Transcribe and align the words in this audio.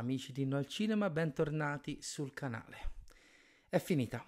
Amici 0.00 0.32
di 0.32 0.46
No 0.46 0.56
al 0.56 0.66
Cinema, 0.66 1.10
bentornati 1.10 1.98
sul 2.00 2.32
canale. 2.32 2.92
È 3.68 3.78
finita, 3.78 4.24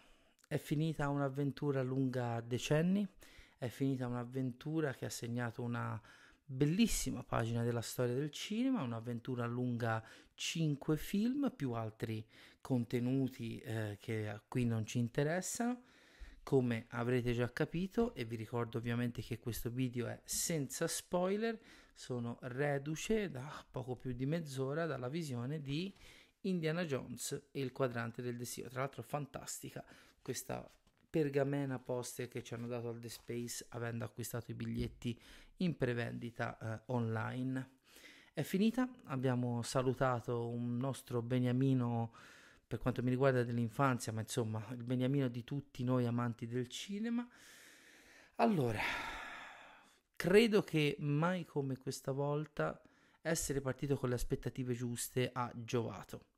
è 0.46 0.58
finita 0.58 1.08
un'avventura 1.08 1.82
lunga 1.82 2.40
decenni, 2.40 3.06
è 3.56 3.68
finita 3.68 4.06
un'avventura 4.06 4.92
che 4.92 5.04
ha 5.04 5.10
segnato 5.10 5.62
una 5.62 6.00
bellissima 6.44 7.22
pagina 7.22 7.62
della 7.62 7.80
storia 7.80 8.14
del 8.14 8.30
cinema, 8.30 8.82
un'avventura 8.82 9.46
lunga 9.46 10.04
5 10.34 10.96
film 10.96 11.52
più 11.54 11.72
altri 11.72 12.26
contenuti 12.60 13.58
eh, 13.60 13.98
che 14.00 14.40
qui 14.48 14.66
non 14.66 14.84
ci 14.84 14.98
interessano. 14.98 15.84
Come 16.42 16.86
avrete 16.90 17.32
già 17.32 17.50
capito, 17.52 18.14
e 18.14 18.24
vi 18.24 18.36
ricordo 18.36 18.78
ovviamente 18.78 19.22
che 19.22 19.38
questo 19.38 19.70
video 19.70 20.06
è 20.06 20.20
senza 20.24 20.86
spoiler, 20.86 21.58
sono 21.94 22.38
reduce 22.42 23.30
da 23.30 23.64
poco 23.70 23.96
più 23.96 24.12
di 24.12 24.26
mezz'ora 24.26 24.86
dalla 24.86 25.08
visione 25.08 25.60
di 25.60 25.94
Indiana 26.42 26.84
Jones 26.84 27.48
e 27.52 27.60
il 27.60 27.72
quadrante 27.72 28.22
del 28.22 28.36
destino. 28.36 28.68
Tra 28.68 28.80
l'altro 28.80 29.02
fantastica 29.02 29.84
questa 30.20 30.68
pergamena 31.08 31.78
poster 31.78 32.28
che 32.28 32.42
ci 32.42 32.54
hanno 32.54 32.66
dato 32.66 32.88
al 32.88 32.98
The 32.98 33.08
Space 33.08 33.66
avendo 33.70 34.04
acquistato 34.04 34.50
i 34.50 34.54
biglietti 34.54 35.20
in 35.58 35.76
prevendita 35.76 36.58
eh, 36.58 36.82
online. 36.86 37.80
È 38.32 38.42
finita, 38.42 38.88
abbiamo 39.04 39.62
salutato 39.62 40.48
un 40.48 40.78
nostro 40.78 41.20
beniamino 41.20 42.14
per 42.72 42.80
quanto 42.80 43.02
mi 43.02 43.10
riguarda 43.10 43.44
dell'infanzia, 43.44 44.14
ma 44.14 44.20
insomma 44.20 44.66
il 44.70 44.82
beniamino 44.82 45.28
di 45.28 45.44
tutti 45.44 45.84
noi 45.84 46.06
amanti 46.06 46.46
del 46.46 46.68
cinema. 46.68 47.28
Allora, 48.36 48.80
credo 50.16 50.62
che 50.62 50.96
mai 51.00 51.44
come 51.44 51.76
questa 51.76 52.12
volta 52.12 52.80
essere 53.20 53.60
partito 53.60 53.98
con 53.98 54.08
le 54.08 54.14
aspettative 54.14 54.72
giuste 54.72 55.28
ha 55.34 55.52
giovato. 55.54 56.28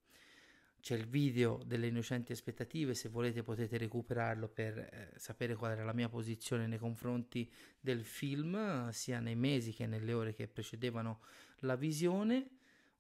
C'è 0.81 0.97
il 0.97 1.07
video 1.07 1.63
delle 1.65 1.87
innocenti 1.87 2.33
aspettative, 2.33 2.95
se 2.95 3.09
volete 3.09 3.45
potete 3.45 3.79
recuperarlo 3.79 4.49
per 4.49 4.77
eh, 4.77 5.13
sapere 5.15 5.55
qual 5.55 5.71
era 5.71 5.85
la 5.85 5.95
mia 5.95 6.09
posizione 6.09 6.67
nei 6.67 6.79
confronti 6.79 7.49
del 7.79 8.03
film, 8.03 8.89
sia 8.91 9.21
nei 9.21 9.37
mesi 9.37 9.73
che 9.73 9.87
nelle 9.87 10.13
ore 10.13 10.35
che 10.35 10.49
precedevano 10.49 11.21
la 11.59 11.77
visione. 11.77 12.49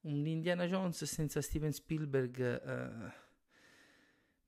Un 0.02 0.24
Indiana 0.24 0.66
Jones 0.66 1.02
senza 1.02 1.42
Steven 1.42 1.72
Spielberg 1.72 2.38
eh, 2.38 3.22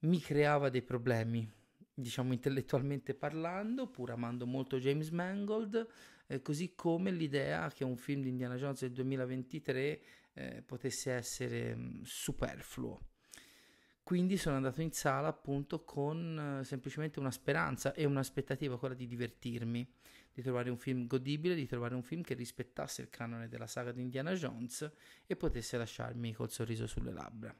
mi 0.01 0.21
creava 0.21 0.69
dei 0.69 0.83
problemi, 0.83 1.51
diciamo 1.93 2.33
intellettualmente 2.33 3.15
parlando, 3.15 3.89
pur 3.89 4.11
amando 4.11 4.47
molto 4.47 4.79
James 4.79 5.11
Mangold, 5.11 5.87
eh, 6.27 6.43
così 6.43 6.75
come 6.75 7.11
l'idea 7.11 7.71
che 7.71 7.85
un 7.85 7.97
film 7.97 8.23
di 8.23 8.29
Indiana 8.29 8.57
Jones 8.57 8.81
del 8.81 8.93
2023 8.93 10.03
eh, 10.35 10.63
potesse 10.63 11.13
essere 11.13 11.75
mh, 11.75 11.81
mm, 11.81 12.03
superfluo. 12.03 13.01
Quindi 14.03 14.37
sono 14.37 14.57
andato 14.57 14.83
in 14.83 14.93
sala 14.93 15.27
appunto 15.27 15.83
con 15.83 16.61
eh, 16.61 16.65
semplicemente 16.65 17.19
una 17.19 17.33
speranza 17.33 17.93
e 17.93 18.05
un'aspettativa, 18.05 18.79
quella 18.79 18.95
di 18.95 19.07
divertirmi, 19.07 19.89
di 20.33 20.43
trovare 20.43 20.71
un 20.71 20.77
film 20.77 21.07
godibile, 21.07 21.55
di 21.55 21.67
trovare 21.67 21.95
un 21.95 22.03
film 22.03 22.23
che 22.23 22.35
rispettasse 22.35 23.03
il 23.03 23.09
canone 23.09 23.49
della 23.49 23.67
saga 23.67 23.91
di 23.91 24.03
Indiana 24.03 24.33
Jones 24.35 24.89
e 25.27 25.35
potesse 25.35 25.77
lasciarmi 25.77 26.35
col 26.35 26.51
sorriso 26.51 26.87
sulle 26.87 27.11
labbra. 27.11 27.53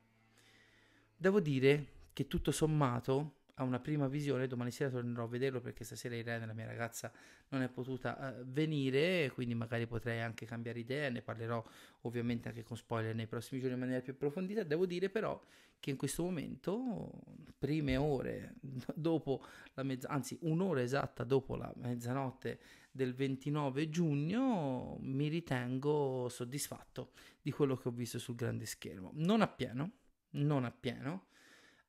Devo 1.17 1.41
dire 1.41 1.96
che 2.17 2.29
tutto 2.29 2.51
sommato 2.51 3.41
a 3.57 3.63
una 3.63 3.79
prima 3.79 4.09
visione, 4.09 4.47
domani 4.47 4.71
sera 4.71 4.89
tornerò 4.89 5.25
a 5.25 5.29
vederlo 5.29 5.61
perché 5.61 5.85
stasera 5.85 6.17
Irene, 6.17 6.47
la 6.47 6.55
mia 6.55 6.65
ragazza, 6.65 7.13
non 7.49 7.61
è 7.61 7.69
potuta 7.69 8.17
uh, 8.41 8.43
venire, 8.47 9.31
quindi 9.35 9.55
magari 9.55 9.87
potrei 9.87 10.23
anche 10.23 10.47
cambiare 10.47 10.79
idea, 10.79 11.11
ne 11.11 11.21
parlerò 11.21 11.63
ovviamente 12.03 12.49
anche 12.49 12.63
con 12.63 12.79
spoiler 12.79 13.15
nei 13.15 13.27
prossimi 13.27 13.61
giorni 13.61 13.75
in 13.75 13.81
maniera 13.81 14.01
più 14.01 14.15
approfondita. 14.15 14.63
Devo 14.63 14.87
dire 14.87 15.11
però 15.11 15.39
che 15.79 15.91
in 15.91 15.97
questo 15.97 16.23
momento, 16.23 17.11
prime 17.59 17.99
ore 17.99 18.55
dopo 18.95 19.45
la 19.75 19.83
mezzanotte, 19.83 20.17
anzi 20.17 20.39
un'ora 20.41 20.81
esatta 20.81 21.23
dopo 21.23 21.55
la 21.55 21.71
mezzanotte 21.77 22.59
del 22.91 23.13
29 23.13 23.91
giugno, 23.91 24.97
mi 25.01 25.29
ritengo 25.29 26.31
soddisfatto 26.31 27.11
di 27.43 27.51
quello 27.51 27.77
che 27.77 27.89
ho 27.89 27.93
visto 27.93 28.19
sul 28.19 28.37
grande 28.37 28.65
schermo. 28.65 29.11
Non 29.17 29.43
appieno, 29.43 29.91
non 30.31 30.65
appieno, 30.65 31.27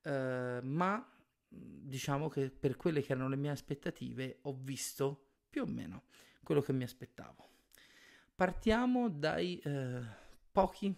uh, 0.02 0.10
ma 0.62 1.12
diciamo 1.48 2.28
che 2.28 2.50
per 2.50 2.76
quelle 2.76 3.02
che 3.02 3.12
erano 3.12 3.28
le 3.28 3.36
mie 3.36 3.50
aspettative 3.50 4.38
ho 4.42 4.56
visto 4.60 5.26
più 5.48 5.62
o 5.62 5.66
meno 5.66 6.04
quello 6.42 6.60
che 6.60 6.72
mi 6.72 6.84
aspettavo. 6.84 7.46
Partiamo 8.34 9.10
dai 9.10 9.58
eh, 9.58 10.00
pochi 10.50 10.94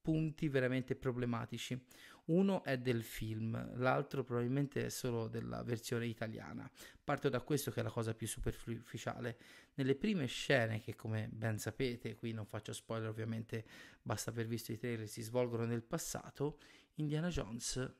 punti 0.00 0.48
veramente 0.48 0.96
problematici. 0.96 1.86
Uno 2.26 2.62
è 2.62 2.78
del 2.78 3.02
film, 3.02 3.78
l'altro 3.78 4.24
probabilmente 4.24 4.86
è 4.86 4.88
solo 4.88 5.26
della 5.28 5.62
versione 5.62 6.06
italiana. 6.06 6.70
Parto 7.02 7.28
da 7.28 7.40
questo 7.40 7.70
che 7.70 7.80
è 7.80 7.82
la 7.82 7.90
cosa 7.90 8.14
più 8.14 8.26
superficiale. 8.26 9.38
Nelle 9.74 9.94
prime 9.94 10.26
scene, 10.26 10.80
che 10.80 10.94
come 10.94 11.28
ben 11.30 11.58
sapete, 11.58 12.16
qui 12.16 12.32
non 12.32 12.44
faccio 12.44 12.72
spoiler 12.72 13.08
ovviamente, 13.08 13.64
basta 14.02 14.30
aver 14.30 14.46
visto 14.46 14.72
i 14.72 14.78
trailer, 14.78 15.08
si 15.08 15.22
svolgono 15.22 15.64
nel 15.64 15.82
passato, 15.82 16.58
Indiana 16.94 17.28
Jones 17.28 17.94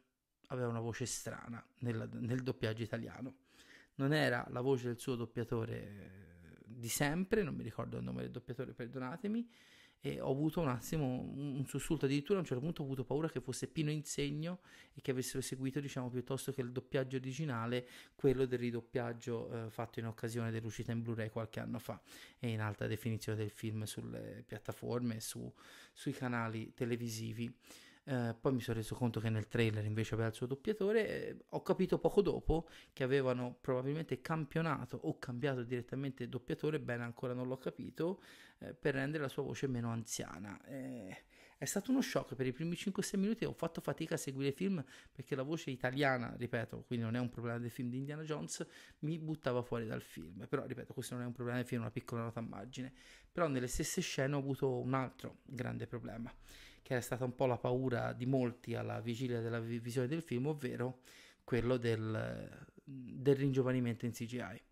aveva 0.51 0.69
una 0.69 0.81
voce 0.81 1.07
strana 1.07 1.65
nel, 1.79 2.09
nel 2.13 2.43
doppiaggio 2.43 2.83
italiano. 2.83 3.35
Non 3.97 4.13
era 4.13 4.47
la 4.51 4.61
voce 4.61 4.87
del 4.87 4.99
suo 4.99 5.15
doppiatore 5.17 5.77
eh, 5.77 6.59
di 6.65 6.89
sempre, 6.89 7.43
non 7.43 7.55
mi 7.55 7.63
ricordo 7.63 7.99
il 7.99 8.05
nome 8.05 8.23
del 8.23 8.31
doppiatore, 8.31 8.73
perdonatemi, 8.73 9.49
e 10.03 10.19
ho 10.19 10.31
avuto 10.31 10.61
un 10.61 10.69
attimo 10.69 11.07
un 11.07 11.65
sussulto, 11.67 12.07
addirittura 12.07 12.39
a 12.39 12.41
un 12.41 12.47
certo 12.47 12.63
punto 12.63 12.81
ho 12.81 12.85
avuto 12.87 13.05
paura 13.05 13.29
che 13.29 13.43
fosse 13.43 13.69
Pino 13.69 13.91
Insegno 13.91 14.61
e 14.95 15.03
che 15.03 15.11
avessero 15.11 15.43
seguito 15.43 15.79
diciamo 15.79 16.09
piuttosto 16.09 16.53
che 16.53 16.63
il 16.63 16.73
doppiaggio 16.73 17.17
originale 17.17 17.87
quello 18.15 18.47
del 18.47 18.61
ridoppiaggio 18.61 19.67
eh, 19.67 19.71
fatto 19.71 19.99
in 19.99 20.07
occasione 20.07 20.51
dell'uscita 20.51 20.91
in 20.91 21.03
Blu-ray 21.03 21.29
qualche 21.29 21.61
anno 21.61 21.79
fa 21.79 22.01
e 22.39 22.49
in 22.49 22.63
alta 22.63 22.87
definizione 22.87 23.37
del 23.37 23.51
film 23.51 23.83
sulle 23.83 24.43
piattaforme 24.47 25.17
e 25.17 25.21
su, 25.21 25.53
sui 25.93 26.13
canali 26.13 26.73
televisivi. 26.73 27.55
Eh, 28.05 28.35
poi 28.41 28.53
mi 28.55 28.61
sono 28.61 28.79
reso 28.79 28.95
conto 28.95 29.21
che 29.21 29.29
nel 29.31 29.47
trailer 29.47 29.85
invece 29.85 30.15
aveva 30.15 30.29
il 30.29 30.35
suo 30.35 30.47
doppiatore. 30.47 31.09
Eh, 31.09 31.45
ho 31.51 31.63
capito 31.63 31.99
poco 31.99 32.23
dopo 32.23 32.69
che 32.93 33.05
avevano 33.05 33.57
probabilmente 33.61 34.21
campionato 34.21 34.99
o 35.03 35.19
cambiato 35.19 35.63
direttamente 35.63 36.25
il 36.25 36.29
doppiatore, 36.29 36.81
bene 36.81 37.05
ancora 37.05 37.35
non 37.35 37.47
l'ho 37.47 37.59
capito, 37.59 38.23
eh, 38.59 38.75
per 38.75 38.95
rendere 38.95 39.23
la 39.23 39.29
sua 39.29 39.43
voce 39.43 39.67
meno 39.67 39.91
anziana. 39.91 40.61
È 41.61 41.67
stato 41.67 41.91
uno 41.91 42.01
shock 42.01 42.35
per 42.35 42.47
i 42.47 42.53
primi 42.53 42.75
5-6 42.75 43.19
minuti. 43.19 43.45
Ho 43.45 43.53
fatto 43.53 43.83
fatica 43.83 44.15
a 44.15 44.17
seguire 44.17 44.49
il 44.49 44.55
film 44.55 44.83
perché 45.13 45.35
la 45.35 45.43
voce 45.43 45.71
italiana, 45.71 46.35
ripeto, 46.37 46.85
quindi 46.87 47.05
non 47.05 47.17
è 47.17 47.19
un 47.19 47.29
problema 47.29 47.59
del 47.59 47.71
film 47.71 47.91
di 47.91 47.99
Indiana 47.99 48.23
Jones, 48.23 48.67
mi 49.01 49.19
buttava 49.19 49.61
fuori 49.61 49.87
dal 49.87 50.01
film. 50.01 50.47
Però, 50.49 50.65
ripeto, 50.65 50.95
questo 50.95 51.15
non 51.15 51.25
è 51.25 51.27
un 51.27 51.33
problema 51.33 51.59
del 51.59 51.67
film, 51.67 51.83
una 51.83 51.91
piccola 51.91 52.23
nota 52.23 52.41
a 52.41 52.43
margine. 52.43 52.91
Però 53.31 53.47
nelle 53.47 53.67
stesse 53.67 54.01
scene 54.01 54.35
ho 54.35 54.39
avuto 54.39 54.81
un 54.81 54.95
altro 54.95 55.41
grande 55.45 55.87
problema 55.87 56.35
che 56.83 56.93
era 56.93 57.03
stata 57.03 57.25
un 57.25 57.35
po' 57.35 57.47
la 57.47 57.59
paura 57.59 58.13
di 58.13 58.27
molti 58.27 58.75
alla 58.75 59.01
vigilia 59.01 59.41
della 59.41 59.61
visione 59.61 60.07
del 60.07 60.23
film, 60.23 60.47
ovvero 60.47 61.01
quello 61.45 61.77
del, 61.77 62.49
del 62.85 63.37
ringiovanimento 63.37 64.07
in 64.07 64.13
CGI. 64.13 64.63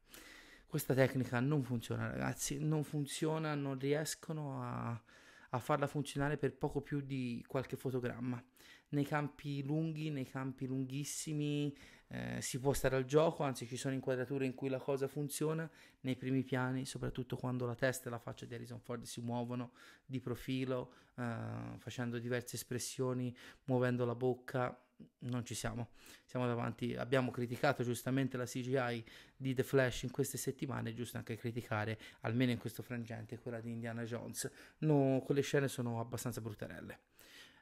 Questa 0.67 0.95
tecnica 0.95 1.41
non 1.41 1.63
funziona, 1.63 2.11
ragazzi, 2.11 2.59
non 2.59 2.85
funziona, 2.85 3.55
non 3.55 3.79
riescono 3.79 4.63
a, 4.63 5.03
a 5.51 5.59
farla 5.59 5.87
funzionare 5.87 6.37
per 6.37 6.55
poco 6.57 6.81
più 6.81 7.01
di 7.01 7.43
qualche 7.47 7.77
fotogramma. 7.77 8.43
Nei 8.91 9.05
campi 9.05 9.63
lunghi, 9.63 10.11
nei 10.11 10.27
campi 10.27 10.67
lunghissimi, 10.67 11.75
eh, 12.09 12.41
si 12.41 12.59
può 12.59 12.73
stare 12.73 12.97
al 12.97 13.05
gioco, 13.05 13.43
anzi 13.43 13.67
ci 13.67 13.77
sono 13.77 13.95
inquadrature 13.95 14.47
in 14.47 14.55
cui 14.55 14.69
la 14.69 14.79
cosa 14.79 15.09
funziona, 15.09 15.69
nei 16.01 16.17
primi 16.17 16.43
piani, 16.43 16.85
soprattutto 16.87 17.37
quando 17.37 17.67
la 17.67 17.75
testa 17.75 18.09
e 18.09 18.11
la 18.11 18.19
faccia 18.19 18.47
di 18.47 18.55
Harrison 18.55 18.81
Ford 18.81 19.03
si 19.03 19.21
muovono 19.21 19.73
di 20.07 20.21
profilo, 20.21 20.93
eh, 21.17 21.77
facendo 21.79 22.19
diverse 22.19 22.57
espressioni, 22.57 23.37
muovendo 23.65 24.05
la 24.05 24.15
bocca, 24.15 24.77
non 25.21 25.45
ci 25.45 25.55
siamo. 25.55 25.91
Siamo 26.25 26.47
davanti, 26.47 26.95
abbiamo 26.95 27.31
criticato 27.31 27.83
giustamente 27.83 28.37
la 28.37 28.45
CGI 28.45 29.05
di 29.37 29.55
The 29.55 29.63
Flash 29.63 30.03
in 30.03 30.11
queste 30.11 30.39
settimane, 30.39 30.91
è 30.91 30.93
giusto 30.95 31.19
anche 31.19 31.37
criticare, 31.37 31.99
almeno 32.21 32.53
in 32.53 32.59
questo 32.59 32.83
frangente, 32.83 33.39
quella 33.39 33.61
di 33.61 33.71
Indiana 33.71 34.03
Jones. 34.05 34.51
No, 34.79 35.23
quelle 35.25 35.43
scene 35.43 35.69
sono 35.69 36.01
abbastanza 36.01 36.41
bruttarelle. 36.41 37.01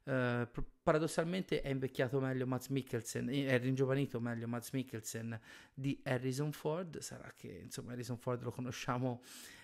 Uh, 0.06 0.46
paradossalmente 0.84 1.62
è 1.62 1.68
invecchiato 1.68 2.20
meglio 2.20 2.46
Mads 2.46 2.68
Mikkelsen, 2.68 3.28
è 3.28 3.58
ringiovanito 3.58 4.20
meglio 4.20 4.46
Mads 4.46 4.70
Mikkelsen 4.70 5.36
di 5.74 6.00
Harrison 6.04 6.52
Ford, 6.52 6.98
sarà 6.98 7.32
che 7.34 7.62
insomma 7.64 7.90
Harrison 7.90 8.16
Ford 8.16 8.44
lo 8.44 8.52
conosciamo 8.52 9.20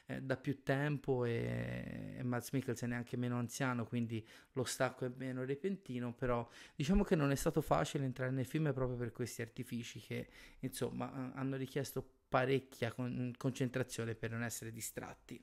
eh, 0.07 0.21
da 0.21 0.37
più 0.37 0.65
tempo 0.65 1.25
e, 1.25 2.17
e 2.19 2.23
Mads 2.25 2.51
Mikkelsen 2.51 2.91
è 2.91 2.97
anche 2.97 3.17
meno 3.17 3.39
anziano, 3.39 3.87
quindi 3.87 4.27
lo 4.55 4.65
stacco 4.65 5.05
è 5.05 5.13
meno 5.15 5.45
repentino, 5.45 6.13
però 6.13 6.49
diciamo 6.75 7.05
che 7.05 7.15
non 7.15 7.31
è 7.31 7.37
stato 7.37 7.61
facile 7.61 8.03
entrare 8.03 8.33
nel 8.33 8.45
film 8.45 8.73
proprio 8.73 8.97
per 8.97 9.13
questi 9.13 9.43
artifici 9.43 10.01
che 10.01 10.27
insomma 10.59 11.33
hanno 11.35 11.55
richiesto 11.55 12.05
parecchia 12.29 12.93
con- 12.93 13.33
concentrazione 13.37 14.17
per 14.17 14.33
non 14.33 14.43
essere 14.43 14.73
distratti. 14.73 15.41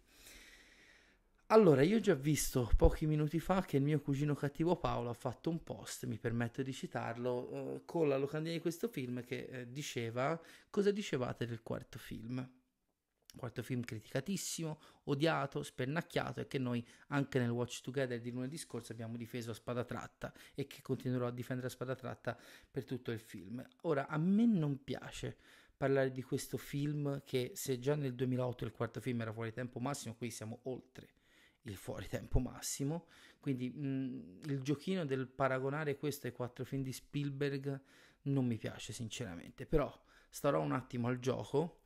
Allora, 1.51 1.81
io 1.81 1.98
ho 1.98 2.00
già 2.00 2.13
visto 2.13 2.69
pochi 2.78 3.07
minuti 3.07 3.40
fa 3.40 3.63
che 3.63 3.78
il 3.78 3.81
mio 3.81 4.00
cugino 4.01 4.36
cattivo 4.36 4.75
Paolo 4.75 5.10
ha 5.10 5.16
fatto 5.16 5.50
un 5.50 5.63
post, 5.63 6.06
mi 6.06 6.19
permetto 6.19 6.62
di 6.62 6.72
citarlo, 6.72 7.50
eh, 7.50 7.81
con 7.86 8.07
la 8.07 8.18
locandina 8.18 8.54
di 8.54 8.62
questo 8.62 8.88
film 8.88 9.24
che 9.24 9.46
eh, 9.46 9.72
diceva 9.72 10.40
cosa 10.69 10.92
dicevate 10.92 11.48
del 11.48 11.63
quarto 11.63 11.98
film. 11.98 12.48
Quarto 13.36 13.63
film 13.63 13.81
criticatissimo, 13.81 14.80
odiato, 15.06 15.63
spennacchiato 15.63 16.42
e 16.42 16.48
che 16.48 16.60
noi 16.60 16.86
anche 17.07 17.40
nel 17.40 17.50
Watch 17.50 17.81
Together 17.81 18.22
di 18.22 18.30
lunedì 18.30 18.57
scorso 18.57 18.92
abbiamo 18.92 19.18
difeso 19.18 19.50
a 19.50 19.56
spada 19.56 19.84
tratta 19.84 20.31
e 20.54 20.68
che 20.68 20.84
continuerò 20.84 21.25
a 21.25 21.31
difendere 21.31 21.66
a 21.66 21.72
spada 21.72 21.96
tratta 21.96 22.38
per 22.69 22.86
tutto 22.86 23.10
il 23.10 23.19
film. 23.19 23.66
Ora, 23.81 24.07
a 24.07 24.19
me 24.19 24.46
non 24.46 24.84
piace 24.84 25.38
parlare 25.75 26.12
di 26.12 26.22
questo 26.22 26.57
film 26.57 27.24
che 27.25 27.54
se 27.56 27.80
già 27.80 27.96
nel 27.96 28.13
2008 28.13 28.66
il 28.66 28.72
quarto 28.72 29.01
film 29.01 29.22
era 29.22 29.34
fuori 29.34 29.51
tempo 29.51 29.80
massimo, 29.80 30.13
qui 30.13 30.30
siamo 30.30 30.60
oltre 30.66 31.18
il 31.63 31.75
fuori 31.75 32.07
tempo 32.07 32.39
massimo. 32.39 33.07
Quindi 33.39 33.69
mh, 33.69 34.41
il 34.45 34.61
giochino 34.61 35.06
del 35.06 35.27
paragonare 35.27 35.97
questo 35.97 36.27
ai 36.27 36.33
quattro 36.33 36.65
film 36.65 36.83
di 36.83 36.94
Spielberg 36.94 37.81
non 38.23 38.45
mi 38.45 38.57
piace 38.57 38.94
sinceramente, 38.94 39.65
però 39.65 39.91
starò 40.29 40.61
un 40.61 40.73
attimo 40.73 41.07
al 41.07 41.19
gioco, 41.19 41.83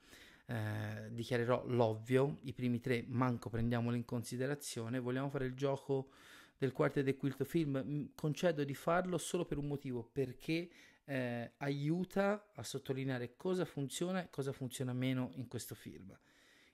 eh, 0.48 1.10
dichiarerò 1.12 1.66
l'ovvio, 1.68 2.40
i 2.44 2.54
primi 2.54 2.80
tre 2.80 3.06
manco 3.08 3.50
prendiamoli 3.50 3.98
in 3.98 4.06
considerazione, 4.06 5.00
vogliamo 5.00 5.30
fare 5.30 5.46
il 5.46 5.54
gioco 5.54 6.10
del 6.58 6.72
quarto 6.72 7.00
e 7.00 7.04
del 7.04 7.18
quinto 7.18 7.46
film, 7.46 8.12
concedo 8.16 8.64
di 8.64 8.74
farlo 8.74 9.18
solo 9.18 9.46
per 9.46 9.58
un 9.58 9.68
motivo, 9.68 10.04
perché 10.04 10.70
eh, 11.06 11.54
aiuta 11.58 12.52
a 12.56 12.64
sottolineare 12.64 13.36
cosa 13.36 13.66
funziona 13.66 14.24
e 14.24 14.30
cosa 14.30 14.52
funziona 14.52 14.94
meno 14.94 15.32
in 15.36 15.48
questo 15.48 15.76
film. 15.76 16.18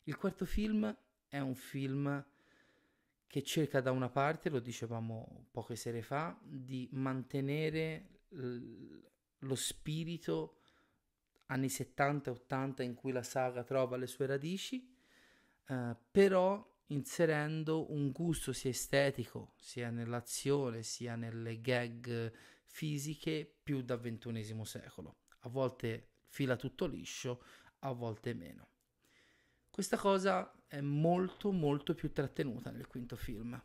Il 0.04 0.16
quarto 0.16 0.46
film 0.46 0.96
è 1.28 1.40
un 1.40 1.56
film 1.56 2.26
che 3.30 3.44
cerca 3.44 3.80
da 3.80 3.92
una 3.92 4.10
parte, 4.10 4.50
lo 4.50 4.60
dicevamo 4.60 5.46
poche 5.52 5.76
sere 5.76 6.02
fa, 6.02 6.36
di 6.44 6.90
mantenere 6.94 8.22
l- 8.30 8.98
lo 9.40 9.56
spirito 9.56 10.56
anni 11.48 11.70
70 11.70 12.32
80 12.32 12.82
in 12.82 12.96
cui 12.96 13.12
la 13.12 13.22
saga 13.22 13.64
trova 13.64 13.98
le 13.98 14.08
sue 14.08 14.26
radici, 14.26 14.92
eh, 15.68 15.96
però 16.10 16.68
inserendo 16.88 17.92
un 17.94 18.12
gusto 18.12 18.52
sia 18.52 18.72
estetico, 18.72 19.54
sia 19.58 19.92
nell'azione, 19.92 20.82
sia 20.82 21.16
nelle 21.16 21.62
gag 21.62 22.34
fisiche 22.66 23.60
più 23.62 23.84
da 23.84 23.96
ventunesimo 23.96 24.64
secolo. 24.66 25.18
A 25.42 25.50
volte 25.50 26.14
fila 26.26 26.56
tutto 26.56 26.88
liscio, 26.88 27.44
a 27.82 27.92
volte 27.92 28.34
meno. 28.34 28.70
Questa 29.70 29.98
cosa 29.98 30.52
è 30.70 30.82
molto 30.82 31.52
molto 31.52 31.96
più 31.96 32.14
trattenuta 32.14 32.70
nel 32.70 32.88
quinto 32.88 33.16
film. 33.16 33.62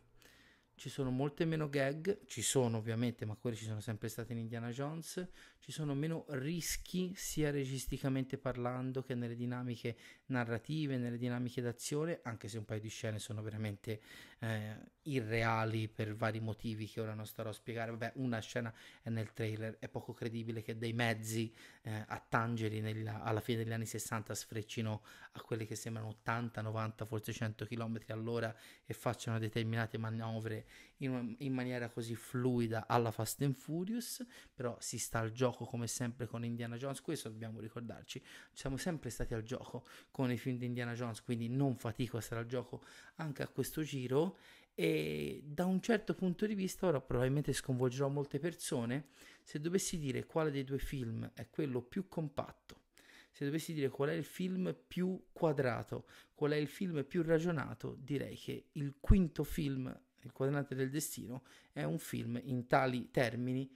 Ci 0.76 0.88
sono 0.88 1.10
molte 1.10 1.44
meno 1.44 1.68
gag, 1.68 2.24
ci 2.26 2.42
sono 2.42 2.78
ovviamente, 2.78 3.24
ma 3.24 3.36
quelle 3.36 3.54
ci 3.54 3.64
sono 3.64 3.80
sempre 3.80 4.08
state 4.08 4.32
in 4.32 4.40
Indiana 4.40 4.70
Jones, 4.70 5.24
ci 5.60 5.70
sono 5.70 5.94
meno 5.94 6.24
rischi 6.30 7.12
sia 7.14 7.52
registicamente 7.52 8.38
parlando 8.38 9.02
che 9.02 9.14
nelle 9.14 9.36
dinamiche 9.36 9.96
narrative, 10.26 10.96
nelle 10.96 11.18
dinamiche 11.18 11.62
d'azione, 11.62 12.18
anche 12.24 12.48
se 12.48 12.58
un 12.58 12.64
paio 12.64 12.80
di 12.80 12.88
scene 12.88 13.20
sono 13.20 13.40
veramente 13.40 14.00
eh, 14.44 14.93
irreali 15.06 15.88
per 15.88 16.14
vari 16.14 16.41
motivi 16.41 16.87
che 16.87 17.00
ora 17.00 17.14
non 17.14 17.26
starò 17.26 17.50
a 17.50 17.52
spiegare. 17.52 17.91
Vabbè, 17.91 18.12
una 18.17 18.38
scena 18.41 18.73
è 19.02 19.11
nel 19.11 19.32
trailer, 19.32 19.79
è 19.79 19.88
poco 19.88 20.12
credibile 20.12 20.62
che 20.62 20.76
dei 20.79 20.93
mezzi 20.93 21.52
eh, 21.82 22.05
a 22.06 22.25
tangeri 22.26 22.81
nella, 22.81 23.23
alla 23.23 23.41
fine 23.41 23.64
degli 23.64 23.73
anni 23.73 23.87
60 23.87 24.35
sfreccino 24.35 25.02
a 25.32 25.41
quelli 25.41 25.67
che 25.67 25.75
sembrano 25.75 26.08
80, 26.08 26.61
90, 26.62 27.05
forse 27.05 27.32
100 27.32 27.67
km 27.67 28.00
all'ora 28.08 28.55
e 28.85 28.94
facciano 28.94 29.38
determinate 29.38 29.99
manovre 29.99 30.67
in, 30.99 31.35
in 31.38 31.52
maniera 31.52 31.88
così 31.90 32.14
fluida 32.14 32.87
alla 32.87 33.11
Fast 33.11 33.43
and 33.43 33.55
Furious, 33.55 34.25
però 34.55 34.76
si 34.81 34.99
sta 34.99 35.19
al 35.19 35.32
gioco 35.32 35.64
come 35.64 35.87
sempre 35.87 36.26
con 36.26 36.44
Indiana 36.44 36.76
Jones, 36.76 37.00
questo 37.00 37.29
dobbiamo 37.29 37.61
ricordarci, 37.61 38.23
siamo 38.52 38.76
sempre 38.76 39.11
stati 39.11 39.35
al 39.35 39.43
gioco 39.43 39.85
con 40.11 40.31
i 40.31 40.38
film 40.38 40.56
di 40.56 40.67
Indiana 40.67 40.94
Jones, 40.94 41.23
quindi 41.23 41.49
non 41.49 41.76
fatico 41.76 42.17
a 42.17 42.20
stare 42.20 42.40
al 42.43 42.47
gioco 42.47 42.82
anche 43.17 43.43
a 43.43 43.49
questo 43.49 43.82
giro 43.82 44.33
e 44.75 45.42
da 45.44 45.64
un 45.66 45.81
certo 45.81 46.14
punto 46.14 46.46
di 46.46 46.54
vista 46.54 46.86
ora 46.86 47.00
probabilmente 47.00 47.52
sconvolgerò 47.52 48.08
molte 48.08 48.38
persone 48.38 49.06
se 49.42 49.60
dovessi 49.60 49.98
dire 49.98 50.25
quale 50.26 50.50
dei 50.50 50.64
due 50.64 50.78
film 50.78 51.31
è 51.34 51.48
quello 51.48 51.81
più 51.81 52.08
compatto 52.08 52.82
se 53.31 53.44
dovessi 53.44 53.72
dire 53.72 53.88
qual 53.88 54.10
è 54.10 54.12
il 54.12 54.25
film 54.25 54.76
più 54.86 55.20
quadrato, 55.32 56.06
qual 56.34 56.52
è 56.52 56.56
il 56.56 56.69
film 56.69 57.04
più 57.04 57.25
ragionato, 57.25 57.96
direi 57.98 58.36
che 58.36 58.69
il 58.75 58.94
quinto 59.00 59.42
film 59.42 59.92
il 60.25 60.32
quadrante 60.32 60.75
del 60.75 60.88
destino 60.88 61.42
è 61.72 61.82
un 61.82 61.98
film 61.98 62.40
in 62.44 62.66
tali 62.66 63.10
termini 63.10 63.70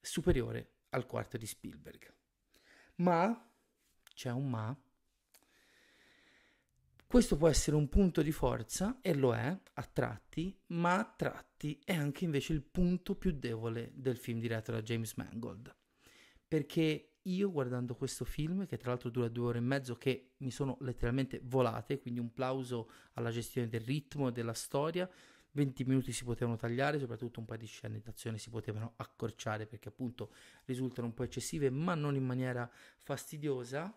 superiore 0.00 0.74
al 0.90 1.06
quarto 1.06 1.36
di 1.36 1.46
Spielberg. 1.46 2.12
Ma, 2.96 3.50
c'è 4.14 4.30
un 4.30 4.48
ma, 4.48 4.76
questo 7.10 7.36
può 7.36 7.48
essere 7.48 7.74
un 7.74 7.88
punto 7.88 8.22
di 8.22 8.30
forza 8.30 9.00
e 9.00 9.14
lo 9.16 9.34
è 9.34 9.60
a 9.72 9.82
tratti, 9.82 10.56
ma 10.68 10.96
a 11.00 11.12
tratti 11.16 11.76
è 11.84 11.92
anche 11.92 12.24
invece 12.24 12.52
il 12.52 12.62
punto 12.62 13.16
più 13.16 13.32
debole 13.32 13.90
del 13.96 14.16
film 14.16 14.38
diretto 14.38 14.70
da 14.70 14.80
James 14.80 15.14
Mangold. 15.14 15.74
Perché 16.46 17.14
io 17.22 17.50
guardando 17.50 17.96
questo 17.96 18.24
film, 18.24 18.64
che 18.64 18.76
tra 18.76 18.90
l'altro 18.90 19.10
dura 19.10 19.26
due 19.26 19.48
ore 19.48 19.58
e 19.58 19.60
mezzo, 19.60 19.96
che 19.96 20.34
mi 20.36 20.52
sono 20.52 20.76
letteralmente 20.82 21.40
volate, 21.42 21.98
quindi 21.98 22.20
un 22.20 22.32
plauso 22.32 22.88
alla 23.14 23.32
gestione 23.32 23.66
del 23.66 23.80
ritmo 23.80 24.28
e 24.28 24.32
della 24.32 24.54
storia, 24.54 25.10
20 25.50 25.82
minuti 25.86 26.12
si 26.12 26.22
potevano 26.22 26.56
tagliare, 26.56 27.00
soprattutto 27.00 27.40
un 27.40 27.46
paio 27.46 27.58
di 27.58 27.66
scene 27.66 27.98
d'azione 27.98 28.38
si 28.38 28.50
potevano 28.50 28.92
accorciare 28.98 29.66
perché 29.66 29.88
appunto 29.88 30.32
risultano 30.64 31.08
un 31.08 31.14
po' 31.14 31.24
eccessive, 31.24 31.70
ma 31.70 31.96
non 31.96 32.14
in 32.14 32.24
maniera 32.24 32.70
fastidiosa. 32.98 33.92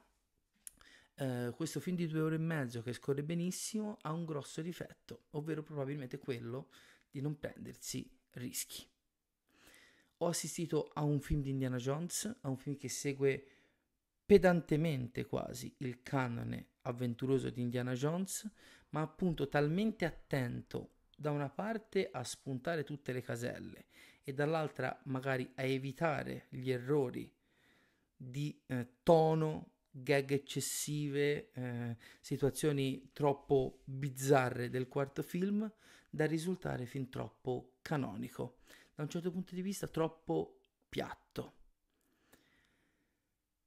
Uh, 1.16 1.54
questo 1.54 1.80
film 1.80 1.96
di 1.96 2.08
due 2.08 2.22
ore 2.22 2.36
e 2.36 2.40
mezzo 2.40 2.82
che 2.82 2.92
scorre 2.92 3.24
benissimo 3.24 3.98
ha 4.02 4.12
un 4.12 4.26
grosso 4.26 4.62
difetto, 4.62 5.26
ovvero 5.32 5.62
probabilmente 5.62 6.18
quello 6.18 6.70
di 7.10 7.22
non 7.22 7.38
prendersi 7.38 8.10
rischi. 8.32 8.84
Ho 10.18 10.28
assistito 10.28 10.90
a 10.94 11.04
un 11.04 11.20
film 11.20 11.42
di 11.42 11.52
Indiana 11.52 11.78
Jones, 11.78 12.38
a 12.42 12.50
un 12.50 12.58
film 12.58 12.78
che 12.78 12.90
segue 12.90 13.46
pedantemente 14.26 15.26
quasi 15.26 15.74
il 15.80 16.02
canone 16.02 16.70
avventuroso 16.84 17.50
di 17.50 17.62
Indiana 17.62 17.94
Jones, 17.94 18.50
ma 18.90 19.02
appunto 19.02 19.48
talmente 19.48 20.06
attento 20.06 20.94
da 21.16 21.32
una 21.32 21.50
parte 21.50 22.10
a 22.12 22.24
spuntare 22.24 22.84
tutte 22.84 23.12
le 23.12 23.22
caselle 23.22 23.86
e 24.24 24.34
dall'altra 24.34 25.00
magari 25.06 25.52
a 25.56 25.64
evitare 25.64 26.48
gli 26.50 26.72
errori 26.72 27.32
di 28.16 28.62
eh, 28.68 28.88
tono, 29.04 29.72
gag 29.96 30.32
eccessive, 30.32 31.52
eh, 31.52 31.98
situazioni 32.20 33.12
troppo 33.14 33.82
bizzarre 33.86 34.70
del 34.70 34.88
quarto 34.88 35.22
film, 35.22 35.72
da 36.10 36.26
risultare 36.26 36.86
fin 36.86 37.10
troppo 37.10 37.78
canonico, 37.82 38.58
da 38.96 39.04
un 39.04 39.10
certo 39.10 39.32
punto 39.32 39.54
di 39.54 39.62
vista 39.62 39.88
troppo 39.88 40.60
piatto. 40.90 41.54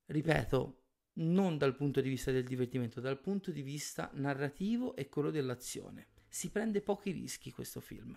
Ripeto, 0.06 0.82
non 1.14 1.58
dal 1.58 1.74
punto 1.74 2.00
di 2.00 2.08
vista 2.08 2.30
del 2.30 2.44
divertimento, 2.44 3.00
dal 3.00 3.20
punto 3.20 3.50
di 3.50 3.62
vista 3.62 4.10
narrativo 4.14 4.94
e 4.96 5.08
quello 5.08 5.30
dell'azione 5.30 6.08
si 6.28 6.50
prende 6.50 6.82
pochi 6.82 7.12
rischi 7.12 7.50
questo 7.50 7.80
film. 7.80 8.14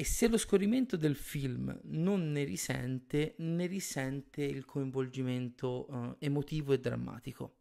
E 0.00 0.04
se 0.04 0.28
lo 0.28 0.38
scorrimento 0.38 0.96
del 0.96 1.14
film 1.14 1.78
non 1.82 2.32
ne 2.32 2.44
risente, 2.44 3.34
ne 3.36 3.66
risente 3.66 4.42
il 4.42 4.64
coinvolgimento 4.64 5.84
uh, 5.90 6.16
emotivo 6.18 6.72
e 6.72 6.80
drammatico. 6.80 7.56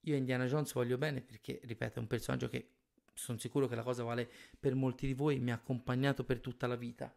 Io 0.00 0.14
Indiana 0.14 0.44
Jones 0.44 0.74
voglio 0.74 0.98
bene 0.98 1.22
perché, 1.22 1.58
ripeto, 1.62 1.96
è 1.96 2.02
un 2.02 2.06
personaggio 2.06 2.50
che 2.50 2.72
sono 3.14 3.38
sicuro 3.38 3.66
che 3.66 3.76
la 3.76 3.82
cosa 3.82 4.02
vale 4.02 4.30
per 4.60 4.74
molti 4.74 5.06
di 5.06 5.14
voi, 5.14 5.38
mi 5.38 5.50
ha 5.50 5.54
accompagnato 5.54 6.22
per 6.22 6.40
tutta 6.40 6.66
la 6.66 6.76
vita. 6.76 7.16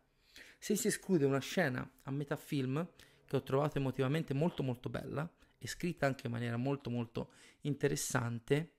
Se 0.57 0.77
si 0.77 0.87
esclude 0.87 1.25
una 1.25 1.39
scena 1.39 1.85
a 2.03 2.11
metà 2.11 2.37
film 2.37 2.87
che 3.25 3.35
ho 3.35 3.43
trovato 3.43 3.79
emotivamente 3.79 4.33
molto 4.33 4.63
molto 4.63 4.87
bella 4.87 5.29
e 5.57 5.67
scritta 5.67 6.05
anche 6.05 6.27
in 6.27 6.31
maniera 6.31 6.55
molto 6.55 6.89
molto 6.89 7.31
interessante, 7.63 8.75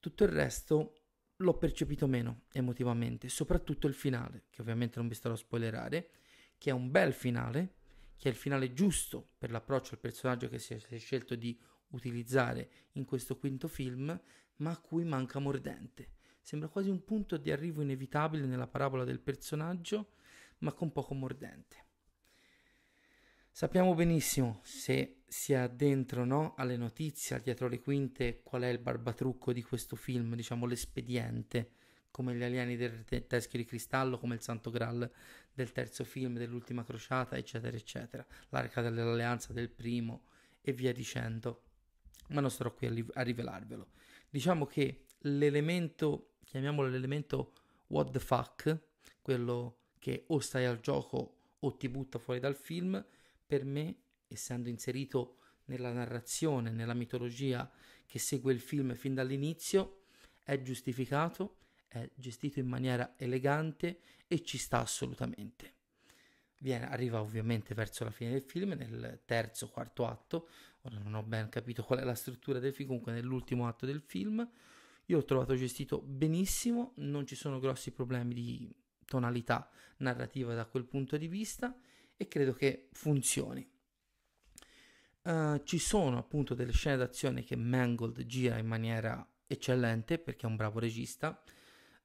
tutto 0.00 0.24
il 0.24 0.30
resto 0.30 1.01
l'ho 1.42 1.56
percepito 1.56 2.06
meno 2.06 2.42
emotivamente, 2.52 3.28
soprattutto 3.28 3.86
il 3.86 3.94
finale, 3.94 4.44
che 4.50 4.60
ovviamente 4.60 4.98
non 4.98 5.08
vi 5.08 5.14
starò 5.14 5.34
a 5.34 5.38
spoilerare, 5.38 6.10
che 6.58 6.70
è 6.70 6.72
un 6.72 6.90
bel 6.90 7.12
finale, 7.12 7.74
che 8.16 8.28
è 8.28 8.30
il 8.30 8.36
finale 8.36 8.72
giusto 8.72 9.30
per 9.36 9.50
l'approccio 9.50 9.94
al 9.94 10.00
personaggio 10.00 10.48
che 10.48 10.58
si 10.58 10.74
è, 10.74 10.98
scelto 10.98 11.34
di 11.34 11.58
utilizzare 11.88 12.70
in 12.92 13.04
questo 13.04 13.36
quinto 13.36 13.68
film, 13.68 14.18
ma 14.56 14.70
a 14.70 14.78
cui 14.78 15.04
manca 15.04 15.38
mordente. 15.38 16.12
Sembra 16.40 16.68
quasi 16.68 16.88
un 16.88 17.04
punto 17.04 17.36
di 17.36 17.50
arrivo 17.50 17.82
inevitabile 17.82 18.46
nella 18.46 18.66
parabola 18.66 19.04
del 19.04 19.20
personaggio, 19.20 20.12
ma 20.58 20.72
con 20.72 20.92
poco 20.92 21.14
mordente. 21.14 21.91
Sappiamo 23.54 23.94
benissimo, 23.94 24.60
se 24.62 25.24
si 25.26 25.52
è 25.52 25.56
addentro 25.56 26.24
no, 26.24 26.54
alle 26.56 26.78
notizie, 26.78 27.38
dietro 27.42 27.68
le 27.68 27.80
quinte, 27.80 28.40
qual 28.42 28.62
è 28.62 28.68
il 28.68 28.78
barbatrucco 28.78 29.52
di 29.52 29.62
questo 29.62 29.94
film, 29.94 30.34
diciamo 30.34 30.64
l'espediente, 30.64 31.72
come 32.10 32.34
gli 32.34 32.42
alieni 32.42 32.76
del 32.76 33.04
Teschio 33.04 33.58
di 33.58 33.66
Cristallo, 33.66 34.18
come 34.18 34.36
il 34.36 34.40
Santo 34.40 34.70
Graal 34.70 35.08
del 35.52 35.70
terzo 35.70 36.02
film, 36.02 36.38
dell'ultima 36.38 36.82
crociata, 36.82 37.36
eccetera, 37.36 37.76
eccetera, 37.76 38.26
l'arca 38.48 38.80
dell'alleanza 38.80 39.52
del 39.52 39.68
primo 39.68 40.22
e 40.62 40.72
via 40.72 40.94
dicendo. 40.94 41.64
Ma 42.28 42.40
non 42.40 42.50
starò 42.50 42.72
qui 42.72 42.86
a, 42.86 42.90
li- 42.90 43.06
a 43.12 43.20
rivelarvelo. 43.20 43.86
Diciamo 44.30 44.64
che 44.64 45.04
l'elemento, 45.20 46.36
chiamiamolo 46.44 46.88
l'elemento 46.88 47.52
what 47.88 48.12
the 48.12 48.18
fuck, 48.18 48.78
quello 49.20 49.76
che 49.98 50.24
o 50.28 50.40
stai 50.40 50.64
al 50.64 50.80
gioco 50.80 51.36
o 51.60 51.76
ti 51.76 51.90
butta 51.90 52.18
fuori 52.18 52.40
dal 52.40 52.56
film, 52.56 53.04
per 53.52 53.66
me, 53.66 53.96
essendo 54.28 54.70
inserito 54.70 55.36
nella 55.66 55.92
narrazione, 55.92 56.70
nella 56.70 56.94
mitologia 56.94 57.70
che 58.06 58.18
segue 58.18 58.50
il 58.50 58.60
film 58.60 58.94
fin 58.94 59.12
dall'inizio, 59.12 60.04
è 60.42 60.62
giustificato, 60.62 61.58
è 61.86 62.10
gestito 62.14 62.60
in 62.60 62.66
maniera 62.66 63.12
elegante 63.18 64.00
e 64.26 64.42
ci 64.42 64.56
sta 64.56 64.80
assolutamente. 64.80 65.74
Viene, 66.56 66.88
arriva 66.88 67.20
ovviamente 67.20 67.74
verso 67.74 68.04
la 68.04 68.10
fine 68.10 68.30
del 68.30 68.40
film, 68.40 68.70
nel 68.72 69.20
terzo, 69.26 69.68
quarto 69.68 70.06
atto, 70.06 70.48
ora 70.80 70.96
non 70.96 71.12
ho 71.12 71.22
ben 71.22 71.50
capito 71.50 71.82
qual 71.82 71.98
è 71.98 72.04
la 72.04 72.14
struttura 72.14 72.58
del 72.58 72.72
film, 72.72 72.88
comunque 72.88 73.12
nell'ultimo 73.12 73.68
atto 73.68 73.84
del 73.84 74.00
film, 74.00 74.48
io 75.04 75.16
l'ho 75.18 75.24
trovato 75.26 75.54
gestito 75.56 76.00
benissimo, 76.00 76.94
non 76.96 77.26
ci 77.26 77.34
sono 77.34 77.58
grossi 77.58 77.90
problemi 77.90 78.32
di 78.32 78.74
tonalità 79.04 79.68
narrativa 79.98 80.54
da 80.54 80.64
quel 80.64 80.86
punto 80.86 81.18
di 81.18 81.28
vista 81.28 81.78
e 82.16 82.28
credo 82.28 82.52
che 82.52 82.88
funzioni. 82.92 83.68
Uh, 85.22 85.62
ci 85.62 85.78
sono 85.78 86.18
appunto 86.18 86.54
delle 86.54 86.72
scene 86.72 86.96
d'azione 86.96 87.44
che 87.44 87.54
Mangold 87.54 88.24
gira 88.26 88.58
in 88.58 88.66
maniera 88.66 89.24
eccellente 89.46 90.18
perché 90.18 90.46
è 90.46 90.48
un 90.48 90.56
bravo 90.56 90.80
regista, 90.80 91.40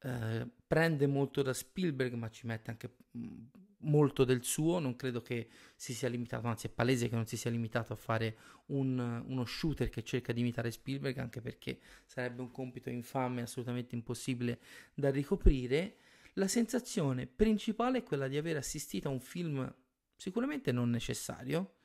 uh, 0.04 0.50
prende 0.68 1.08
molto 1.08 1.42
da 1.42 1.52
Spielberg 1.52 2.14
ma 2.14 2.30
ci 2.30 2.46
mette 2.46 2.70
anche 2.70 2.96
mm, 3.18 3.46
molto 3.80 4.24
del 4.24 4.44
suo, 4.44 4.80
non 4.80 4.96
credo 4.96 5.22
che 5.22 5.50
si 5.76 5.94
sia 5.94 6.10
limitato, 6.10 6.48
anzi 6.48 6.68
è 6.68 6.70
palese 6.70 7.10
che 7.10 7.16
non 7.16 7.26
si 7.26 7.38
sia 7.38 7.52
limitato 7.52 7.94
a 7.94 7.96
fare 7.96 8.38
un, 8.68 9.24
uno 9.26 9.46
shooter 9.46 9.90
che 9.90 10.04
cerca 10.04 10.34
di 10.34 10.42
imitare 10.42 10.72
Spielberg 10.72 11.18
anche 11.18 11.42
perché 11.42 11.80
sarebbe 12.06 12.42
un 12.42 12.52
compito 12.52 12.90
infame, 12.90 13.42
assolutamente 13.42 13.96
impossibile 13.96 14.60
da 14.94 15.10
ricoprire. 15.10 15.98
La 16.34 16.48
sensazione 16.48 17.26
principale 17.26 18.00
è 18.00 18.04
quella 18.04 18.28
di 18.28 18.38
aver 18.38 18.58
assistito 18.58 19.08
a 19.08 19.12
un 19.12 19.20
film 19.20 19.74
sicuramente 20.18 20.72
non 20.72 20.90
necessario, 20.90 21.76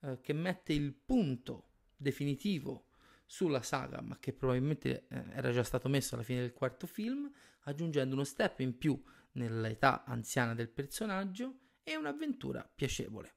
eh, 0.00 0.20
che 0.20 0.32
mette 0.32 0.72
il 0.72 0.92
punto 0.94 1.66
definitivo 1.96 2.86
sulla 3.26 3.62
saga, 3.62 4.00
ma 4.00 4.18
che 4.18 4.32
probabilmente 4.32 5.06
eh, 5.08 5.24
era 5.32 5.52
già 5.52 5.62
stato 5.62 5.88
messo 5.88 6.14
alla 6.14 6.24
fine 6.24 6.40
del 6.40 6.52
quarto 6.52 6.86
film, 6.86 7.30
aggiungendo 7.62 8.14
uno 8.14 8.24
step 8.24 8.60
in 8.60 8.78
più 8.78 9.00
nell'età 9.32 10.04
anziana 10.04 10.54
del 10.54 10.68
personaggio 10.68 11.58
e 11.82 11.96
un'avventura 11.96 12.68
piacevole. 12.74 13.34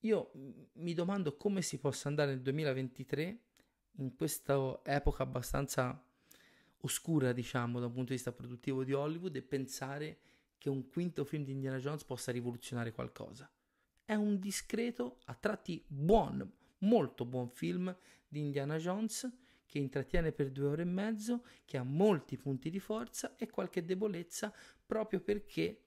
Io 0.00 0.32
mi 0.74 0.94
domando 0.94 1.36
come 1.36 1.62
si 1.62 1.78
possa 1.78 2.08
andare 2.08 2.32
nel 2.32 2.42
2023 2.42 3.40
in 3.96 4.16
questa 4.16 4.80
epoca 4.84 5.22
abbastanza 5.22 6.04
oscura, 6.78 7.32
diciamo, 7.32 7.78
da 7.78 7.86
un 7.86 7.92
punto 7.92 8.08
di 8.08 8.14
vista 8.14 8.32
produttivo 8.32 8.82
di 8.82 8.92
Hollywood 8.92 9.36
e 9.36 9.42
pensare 9.42 10.18
che 10.62 10.70
un 10.70 10.86
quinto 10.86 11.24
film 11.24 11.42
di 11.42 11.50
Indiana 11.50 11.78
Jones 11.78 12.04
possa 12.04 12.30
rivoluzionare 12.30 12.92
qualcosa. 12.92 13.50
È 14.04 14.14
un 14.14 14.38
discreto, 14.38 15.18
a 15.24 15.34
tratti 15.34 15.84
buon, 15.88 16.48
molto 16.78 17.24
buon 17.24 17.48
film 17.48 17.92
di 18.28 18.38
Indiana 18.38 18.76
Jones 18.76 19.28
che 19.66 19.80
intrattiene 19.80 20.30
per 20.30 20.52
due 20.52 20.66
ore 20.66 20.82
e 20.82 20.84
mezzo, 20.84 21.44
che 21.64 21.78
ha 21.78 21.82
molti 21.82 22.36
punti 22.36 22.70
di 22.70 22.78
forza 22.78 23.34
e 23.34 23.50
qualche 23.50 23.84
debolezza 23.84 24.54
proprio 24.86 25.20
perché 25.20 25.82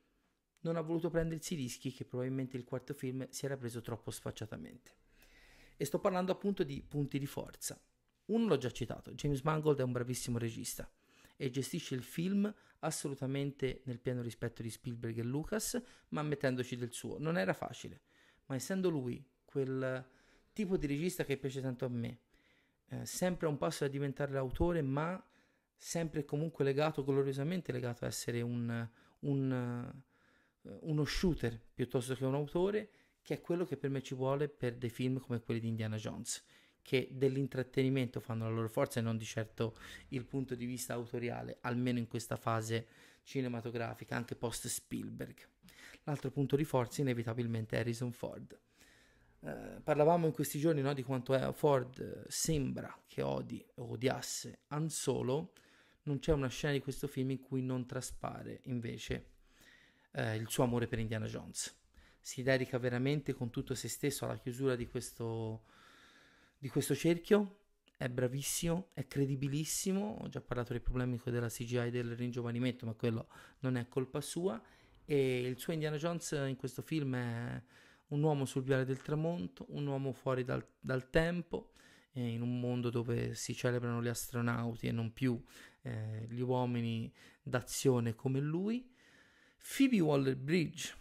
non 0.63 0.75
ha 0.75 0.81
voluto 0.81 1.09
prendersi 1.09 1.55
rischi 1.55 1.93
che 1.93 2.03
probabilmente 2.03 2.57
il 2.57 2.65
quarto 2.65 2.93
film 2.93 3.25
si 3.29 3.45
era 3.45 3.55
preso 3.55 3.79
troppo 3.79 4.11
sfacciatamente. 4.11 4.91
E 5.77 5.85
sto 5.85 5.99
parlando 5.99 6.33
appunto 6.33 6.63
di 6.63 6.83
punti 6.85 7.17
di 7.17 7.27
forza. 7.27 7.81
Uno 8.25 8.47
l'ho 8.47 8.57
già 8.57 8.71
citato, 8.71 9.13
James 9.13 9.39
Mangold 9.39 9.79
è 9.79 9.83
un 9.83 9.93
bravissimo 9.93 10.37
regista 10.37 10.91
e 11.35 11.49
gestisce 11.49 11.95
il 11.95 12.03
film 12.03 12.53
assolutamente 12.79 13.81
nel 13.85 13.99
pieno 13.99 14.21
rispetto 14.21 14.61
di 14.61 14.69
Spielberg 14.69 15.17
e 15.17 15.23
Lucas, 15.23 15.81
ma 16.09 16.21
mettendoci 16.21 16.75
del 16.75 16.91
suo. 16.91 17.17
Non 17.19 17.37
era 17.37 17.53
facile, 17.53 18.01
ma 18.45 18.55
essendo 18.55 18.89
lui 18.89 19.23
quel 19.43 20.05
tipo 20.53 20.77
di 20.77 20.87
regista 20.87 21.25
che 21.25 21.37
piace 21.37 21.61
tanto 21.61 21.85
a 21.85 21.89
me, 21.89 22.19
eh, 22.89 23.05
sempre 23.05 23.47
a 23.47 23.49
un 23.49 23.57
passo 23.57 23.83
da 23.83 23.89
diventare 23.89 24.31
l'autore, 24.31 24.81
ma 24.81 25.23
sempre 25.75 26.21
e 26.21 26.25
comunque 26.25 26.63
legato, 26.63 27.03
gloriosamente 27.03 27.71
legato 27.71 28.05
a 28.05 28.07
essere 28.07 28.41
un, 28.41 28.87
un, 29.19 29.93
uh, 30.61 30.79
uno 30.89 31.05
shooter 31.05 31.59
piuttosto 31.73 32.15
che 32.15 32.25
un 32.25 32.35
autore, 32.35 32.89
che 33.21 33.35
è 33.35 33.41
quello 33.41 33.65
che 33.65 33.75
per 33.75 33.89
me 33.89 34.01
ci 34.01 34.15
vuole 34.15 34.47
per 34.47 34.75
dei 34.75 34.89
film 34.89 35.19
come 35.19 35.41
quelli 35.41 35.59
di 35.59 35.67
Indiana 35.67 35.97
Jones 35.97 36.43
che 36.85 37.07
dell'intrattenimento 37.11 38.19
fanno 38.19 38.43
la 38.43 38.53
loro 38.53 38.69
forza 38.69 38.99
e 38.99 39.01
non 39.01 39.17
di 39.17 39.25
certo 39.25 39.75
il 40.09 40.23
punto 40.23 40.53
di 40.53 40.65
vista 40.65 40.93
autoriale, 40.93 41.57
almeno 41.61 41.97
in 41.97 42.07
questa 42.07 42.35
fase 42.35 42.85
cinematografica, 43.23 44.15
anche 44.15 44.35
post 44.35 44.67
Spielberg. 44.67 45.35
L'altro 46.03 46.29
punto 46.29 46.55
di 46.55 46.63
forza 46.63 47.01
inevitabilmente 47.01 47.75
è 47.75 47.79
Harrison 47.79 48.11
Ford. 48.11 48.55
Eh, 49.39 49.81
parlavamo 49.83 50.27
in 50.27 50.31
questi 50.31 50.59
giorni 50.59 50.81
no, 50.81 50.93
di 50.93 51.01
quanto 51.01 51.51
Ford 51.53 51.97
eh, 51.99 52.29
sembra 52.29 52.95
che 53.07 53.23
odi 53.23 53.65
o 53.77 53.89
odiasse 53.89 54.59
Han 54.67 54.87
Solo, 54.87 55.53
non 56.03 56.19
c'è 56.19 56.33
una 56.33 56.49
scena 56.49 56.73
di 56.73 56.81
questo 56.81 57.07
film 57.07 57.31
in 57.31 57.39
cui 57.39 57.63
non 57.63 57.87
traspare 57.87 58.59
invece 58.65 59.31
eh, 60.11 60.35
il 60.35 60.47
suo 60.49 60.63
amore 60.63 60.85
per 60.85 60.99
Indiana 60.99 61.25
Jones. 61.25 61.75
Si 62.21 62.43
dedica 62.43 62.77
veramente 62.77 63.33
con 63.33 63.49
tutto 63.49 63.73
se 63.73 63.87
stesso 63.87 64.25
alla 64.25 64.37
chiusura 64.37 64.75
di 64.75 64.87
questo 64.87 65.73
di 66.65 66.71
questo 66.71 66.95
cerchio, 66.95 67.57
è 67.95 68.09
bravissimo, 68.09 68.89
è 68.93 69.05
credibilissimo, 69.05 70.17
ho 70.19 70.27
già 70.29 70.41
parlato 70.41 70.71
dei 70.71 70.81
problemi 70.81 71.21
della 71.25 71.47
CGI 71.47 71.91
del 71.91 72.15
ringiovanimento, 72.15 72.87
ma 72.87 72.93
quello 72.93 73.27
non 73.59 73.77
è 73.77 73.87
colpa 73.87 74.19
sua, 74.19 74.59
e 75.05 75.41
il 75.41 75.59
suo 75.59 75.73
Indiana 75.73 75.97
Jones 75.97 76.31
in 76.47 76.55
questo 76.55 76.81
film 76.81 77.15
è 77.17 77.61
un 78.07 78.23
uomo 78.23 78.45
sul 78.45 78.63
viale 78.63 78.83
del 78.83 78.99
tramonto, 78.99 79.67
un 79.69 79.85
uomo 79.85 80.11
fuori 80.11 80.43
dal, 80.43 80.65
dal 80.79 81.11
tempo, 81.11 81.73
eh, 82.13 82.29
in 82.29 82.41
un 82.41 82.59
mondo 82.59 82.89
dove 82.89 83.35
si 83.35 83.53
celebrano 83.53 84.01
gli 84.01 84.07
astronauti 84.07 84.87
e 84.87 84.91
non 84.91 85.13
più 85.13 85.39
eh, 85.83 86.25
gli 86.27 86.41
uomini 86.41 87.13
d'azione 87.43 88.15
come 88.15 88.39
lui. 88.39 88.91
Phoebe 89.77 89.99
Waller-Bridge, 89.99 90.95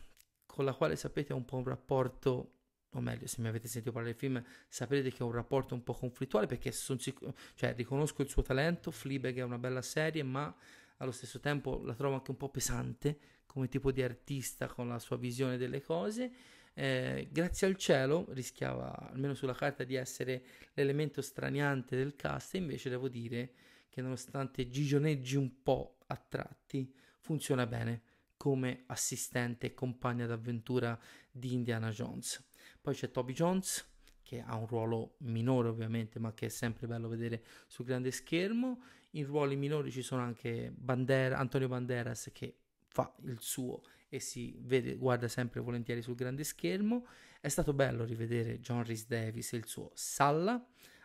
con 0.44 0.66
la 0.66 0.74
quale 0.74 0.96
sapete 0.96 1.32
ha 1.32 1.36
un 1.36 1.46
po' 1.46 1.56
un 1.56 1.64
rapporto 1.64 2.53
o 2.94 3.00
meglio, 3.00 3.26
se 3.26 3.40
mi 3.40 3.48
avete 3.48 3.68
sentito 3.68 3.92
parlare 3.92 4.16
del 4.16 4.20
film, 4.20 4.42
saprete 4.68 5.12
che 5.12 5.22
ho 5.22 5.26
un 5.26 5.32
rapporto 5.32 5.74
un 5.74 5.82
po' 5.82 5.94
conflittuale 5.94 6.46
perché 6.46 6.72
sic- 6.72 7.32
cioè, 7.54 7.74
riconosco 7.74 8.22
il 8.22 8.28
suo 8.28 8.42
talento, 8.42 8.90
Fleabag 8.90 9.36
è 9.36 9.42
una 9.42 9.58
bella 9.58 9.82
serie, 9.82 10.22
ma 10.22 10.54
allo 10.98 11.10
stesso 11.10 11.40
tempo 11.40 11.82
la 11.84 11.94
trovo 11.94 12.14
anche 12.14 12.30
un 12.30 12.36
po' 12.36 12.48
pesante 12.48 13.18
come 13.46 13.68
tipo 13.68 13.92
di 13.92 14.02
artista 14.02 14.66
con 14.66 14.88
la 14.88 14.98
sua 14.98 15.16
visione 15.16 15.56
delle 15.56 15.80
cose. 15.82 16.32
Eh, 16.76 17.28
grazie 17.30 17.68
al 17.68 17.76
cielo 17.76 18.26
rischiava, 18.30 19.10
almeno 19.10 19.34
sulla 19.34 19.54
carta, 19.54 19.84
di 19.84 19.94
essere 19.94 20.44
l'elemento 20.74 21.22
straniante 21.22 21.96
del 21.96 22.16
cast, 22.16 22.54
invece 22.54 22.90
devo 22.90 23.08
dire 23.08 23.52
che 23.88 24.02
nonostante 24.02 24.68
gigioneggi 24.68 25.36
un 25.36 25.62
po' 25.62 25.98
a 26.06 26.16
tratti, 26.16 26.92
funziona 27.20 27.66
bene 27.66 28.02
come 28.36 28.82
assistente 28.86 29.68
e 29.68 29.74
compagna 29.74 30.26
d'avventura 30.26 30.98
di 31.30 31.54
Indiana 31.54 31.90
Jones. 31.90 32.42
Poi 32.84 32.94
c'è 32.94 33.10
Toby 33.10 33.32
Jones, 33.32 33.82
che 34.22 34.42
ha 34.42 34.56
un 34.56 34.66
ruolo 34.66 35.14
minore 35.20 35.68
ovviamente, 35.68 36.18
ma 36.18 36.34
che 36.34 36.46
è 36.46 36.48
sempre 36.50 36.86
bello 36.86 37.08
vedere 37.08 37.42
sul 37.66 37.86
grande 37.86 38.10
schermo. 38.10 38.82
In 39.12 39.24
ruoli 39.24 39.56
minori 39.56 39.90
ci 39.90 40.02
sono 40.02 40.20
anche 40.20 40.70
Bandera, 40.70 41.38
Antonio 41.38 41.68
Banderas 41.68 42.28
che 42.30 42.58
fa 42.88 43.10
il 43.22 43.40
suo 43.40 43.80
e 44.10 44.20
si 44.20 44.58
vede, 44.60 44.96
guarda 44.96 45.28
sempre 45.28 45.60
volentieri 45.60 46.02
sul 46.02 46.14
grande 46.14 46.44
schermo. 46.44 47.06
È 47.40 47.48
stato 47.48 47.72
bello 47.72 48.04
rivedere 48.04 48.60
John 48.60 48.84
Rhys 48.84 49.06
Davis 49.06 49.54
e 49.54 49.56
il 49.56 49.66
suo 49.66 49.90
Salla, 49.94 50.62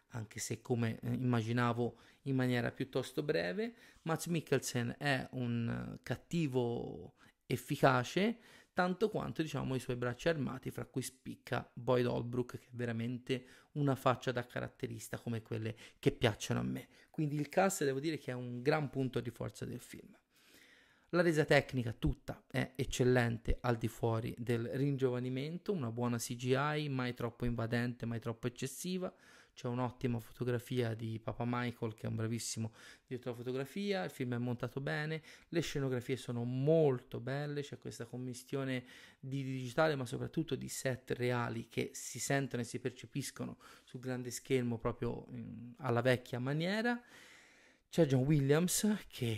anche 0.10 0.42
se 0.42 0.60
come 0.60 1.00
eh, 1.00 1.14
immaginavo 1.14 1.96
in 2.24 2.36
maniera 2.36 2.74
piuttosto 2.74 3.24
breve. 3.24 3.74
Mats 4.02 4.26
Mikkelsen 4.26 4.96
è 4.98 5.26
un 5.32 5.98
cattivo 6.04 7.14
efficace, 7.46 8.38
tanto 8.80 9.10
quanto 9.10 9.42
diciamo 9.42 9.76
i 9.76 9.80
suoi 9.80 9.98
bracci 9.98 10.30
armati, 10.30 10.72
fra 10.72 10.86
cui 10.86 11.02
spicca 11.02 11.70
Boyd 11.74 12.06
Holbrook, 12.06 12.58
che 12.58 12.68
è 12.68 12.72
veramente 12.72 13.46
una 13.74 13.94
faccia 13.94 14.32
da 14.32 14.46
caratterista 14.46 15.20
come 15.20 15.42
quelle 15.42 15.76
che 16.00 16.14
piacciono 16.14 16.62
a 16.62 16.64
me. 16.64 16.88
Quindi 17.10 17.36
il 17.36 17.50
cast 17.50 17.84
devo 17.84 18.00
dire 18.00 18.18
che 18.18 18.32
è 18.32 18.34
un 18.34 18.62
gran 18.62 18.90
punto 18.90 19.20
di 19.20 19.32
forza 19.32 19.66
del 19.66 19.82
film. 19.82 20.18
La 21.10 21.22
resa 21.22 21.44
tecnica 21.44 21.92
tutta 21.92 22.42
è 22.48 22.72
eccellente 22.78 23.58
al 23.60 23.76
di 23.76 23.90
fuori 23.90 24.34
del 24.38 24.70
ringiovanimento, 24.70 25.74
una 25.74 25.92
buona 25.92 26.16
CGI, 26.16 26.88
mai 26.88 27.14
troppo 27.14 27.44
invadente, 27.44 28.06
mai 28.06 28.22
troppo 28.22 28.48
eccessiva, 28.48 29.14
c'è 29.60 29.68
un'ottima 29.68 30.22
fotografia 30.22 30.94
di 30.94 31.20
Papa 31.22 31.44
Michael 31.46 31.94
che 31.94 32.04
è 32.04 32.08
un 32.08 32.16
bravissimo 32.16 32.72
direttore 33.06 33.36
di 33.36 33.44
fotografia, 33.44 34.06
il 34.06 34.10
film 34.10 34.36
è 34.36 34.38
montato 34.38 34.80
bene, 34.80 35.22
le 35.50 35.60
scenografie 35.60 36.16
sono 36.16 36.46
molto 36.46 37.20
belle, 37.20 37.62
c'è 37.62 37.78
questa 37.78 38.06
commistione 38.06 38.86
di 39.20 39.44
digitale 39.44 39.96
ma 39.96 40.06
soprattutto 40.06 40.56
di 40.56 40.70
set 40.70 41.12
reali 41.12 41.68
che 41.68 41.90
si 41.92 42.22
sentono 42.22 42.62
e 42.62 42.66
si 42.66 42.80
percepiscono 42.80 43.58
sul 43.84 44.00
grande 44.00 44.32
schermo 44.32 44.78
proprio 44.78 45.26
in, 45.32 45.74
alla 45.80 46.00
vecchia 46.00 46.40
maniera. 46.40 46.98
C'è 47.90 48.06
John 48.06 48.24
Williams 48.24 48.88
che 49.10 49.36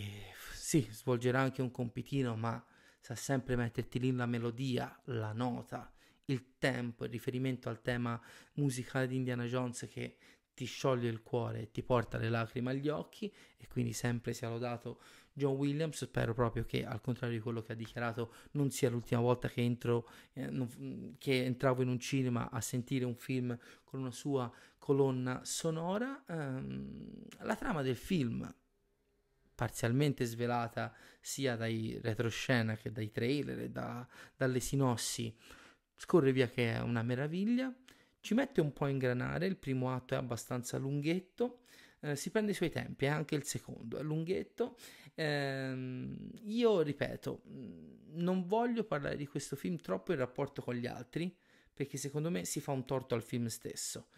sì, 0.54 0.86
svolgerà 0.88 1.40
anche 1.40 1.62
un 1.62 1.72
compitino 1.72 2.36
ma 2.36 2.64
sa 3.00 3.16
sempre 3.16 3.56
metterti 3.56 3.98
lì 3.98 4.12
la 4.12 4.26
melodia, 4.26 5.00
la 5.06 5.32
nota 5.32 5.92
il 6.26 6.56
tempo, 6.58 7.04
il 7.04 7.10
riferimento 7.10 7.68
al 7.68 7.80
tema 7.82 8.20
musicale 8.54 9.06
di 9.06 9.16
Indiana 9.16 9.44
Jones 9.44 9.88
che 9.90 10.16
ti 10.54 10.64
scioglie 10.66 11.08
il 11.08 11.22
cuore 11.22 11.62
e 11.62 11.70
ti 11.70 11.82
porta 11.82 12.18
le 12.18 12.28
lacrime 12.28 12.70
agli 12.70 12.88
occhi 12.88 13.32
e 13.56 13.66
quindi 13.68 13.92
sempre 13.92 14.34
sia 14.34 14.48
lodato 14.48 15.00
John 15.32 15.56
Williams. 15.56 16.04
Spero 16.04 16.34
proprio 16.34 16.64
che 16.64 16.84
al 16.84 17.00
contrario 17.00 17.36
di 17.36 17.42
quello 17.42 17.62
che 17.62 17.72
ha 17.72 17.76
dichiarato 17.76 18.34
non 18.52 18.70
sia 18.70 18.90
l'ultima 18.90 19.20
volta 19.20 19.48
che, 19.48 19.62
entro, 19.62 20.08
eh, 20.34 20.50
non, 20.50 21.16
che 21.18 21.44
entravo 21.44 21.82
in 21.82 21.88
un 21.88 21.98
cinema 21.98 22.50
a 22.50 22.60
sentire 22.60 23.04
un 23.04 23.16
film 23.16 23.56
con 23.84 24.00
una 24.00 24.10
sua 24.10 24.52
colonna 24.78 25.40
sonora. 25.44 26.22
Ehm, 26.28 27.24
la 27.40 27.56
trama 27.56 27.82
del 27.82 27.96
film 27.96 28.54
parzialmente 29.54 30.24
svelata 30.24 30.94
sia 31.20 31.56
dai 31.56 31.98
retroscena 32.02 32.76
che 32.76 32.90
dai 32.90 33.10
trailer 33.10 33.60
e 33.60 33.70
da, 33.70 34.06
dalle 34.36 34.60
sinossi 34.60 35.34
scorre 36.02 36.32
via 36.32 36.48
che 36.48 36.74
è 36.74 36.80
una 36.80 37.02
meraviglia, 37.04 37.72
ci 38.18 38.34
mette 38.34 38.60
un 38.60 38.72
po' 38.72 38.86
a 38.86 38.88
ingranare, 38.88 39.46
il 39.46 39.56
primo 39.56 39.94
atto 39.94 40.14
è 40.14 40.16
abbastanza 40.16 40.76
lunghetto, 40.76 41.60
eh, 42.00 42.16
si 42.16 42.30
prende 42.30 42.50
i 42.50 42.54
suoi 42.54 42.70
tempi, 42.70 43.04
è 43.04 43.08
anche 43.08 43.36
il 43.36 43.44
secondo, 43.44 43.98
è 43.98 44.02
lunghetto. 44.02 44.76
Eh, 45.14 46.16
io 46.42 46.80
ripeto, 46.80 47.42
non 48.14 48.46
voglio 48.46 48.82
parlare 48.82 49.16
di 49.16 49.28
questo 49.28 49.54
film 49.54 49.76
troppo 49.76 50.10
in 50.10 50.18
rapporto 50.18 50.60
con 50.60 50.74
gli 50.74 50.86
altri, 50.86 51.32
perché 51.72 51.96
secondo 51.96 52.30
me 52.30 52.44
si 52.44 52.60
fa 52.60 52.72
un 52.72 52.84
torto 52.84 53.14
al 53.14 53.22
film 53.22 53.46
stesso. 53.46 54.08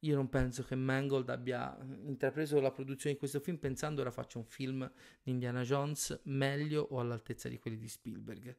Io 0.00 0.14
non 0.14 0.30
penso 0.30 0.64
che 0.64 0.74
Mangold 0.74 1.28
abbia 1.28 1.76
intrapreso 2.04 2.60
la 2.60 2.70
produzione 2.70 3.14
di 3.14 3.18
questo 3.18 3.40
film 3.40 3.58
pensando 3.58 4.00
ora 4.00 4.10
faccio 4.10 4.38
un 4.38 4.44
film 4.44 4.90
di 5.22 5.32
Indiana 5.32 5.62
Jones 5.62 6.18
meglio 6.24 6.86
o 6.90 7.00
all'altezza 7.00 7.48
di 7.50 7.58
quelli 7.58 7.78
di 7.78 7.88
Spielberg 7.88 8.56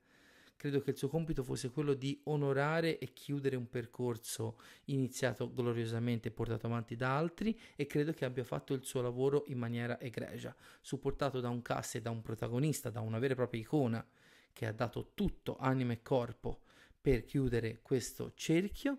credo 0.58 0.82
che 0.82 0.90
il 0.90 0.98
suo 0.98 1.08
compito 1.08 1.44
fosse 1.44 1.70
quello 1.70 1.94
di 1.94 2.20
onorare 2.26 2.98
e 2.98 3.14
chiudere 3.14 3.56
un 3.56 3.70
percorso 3.70 4.58
iniziato 4.86 5.54
gloriosamente 5.54 6.28
e 6.28 6.32
portato 6.32 6.66
avanti 6.66 6.96
da 6.96 7.16
altri 7.16 7.58
e 7.76 7.86
credo 7.86 8.12
che 8.12 8.26
abbia 8.26 8.44
fatto 8.44 8.74
il 8.74 8.84
suo 8.84 9.02
lavoro 9.02 9.44
in 9.48 9.58
maniera 9.58 10.00
egregia, 10.00 10.54
supportato 10.82 11.40
da 11.40 11.50
un 11.50 11.62
cast 11.62 11.96
e 11.96 12.02
da 12.02 12.10
un 12.10 12.22
protagonista, 12.22 12.90
da 12.90 13.02
una 13.02 13.20
vera 13.20 13.34
e 13.34 13.38
propria 13.38 13.62
icona 13.62 14.06
che 14.52 14.66
ha 14.66 14.74
dato 14.74 15.12
tutto, 15.14 15.56
anima 15.58 15.94
e 15.94 16.02
corpo 16.02 16.62
per 17.00 17.24
chiudere 17.24 17.80
questo 17.82 18.34
cerchio. 18.34 18.98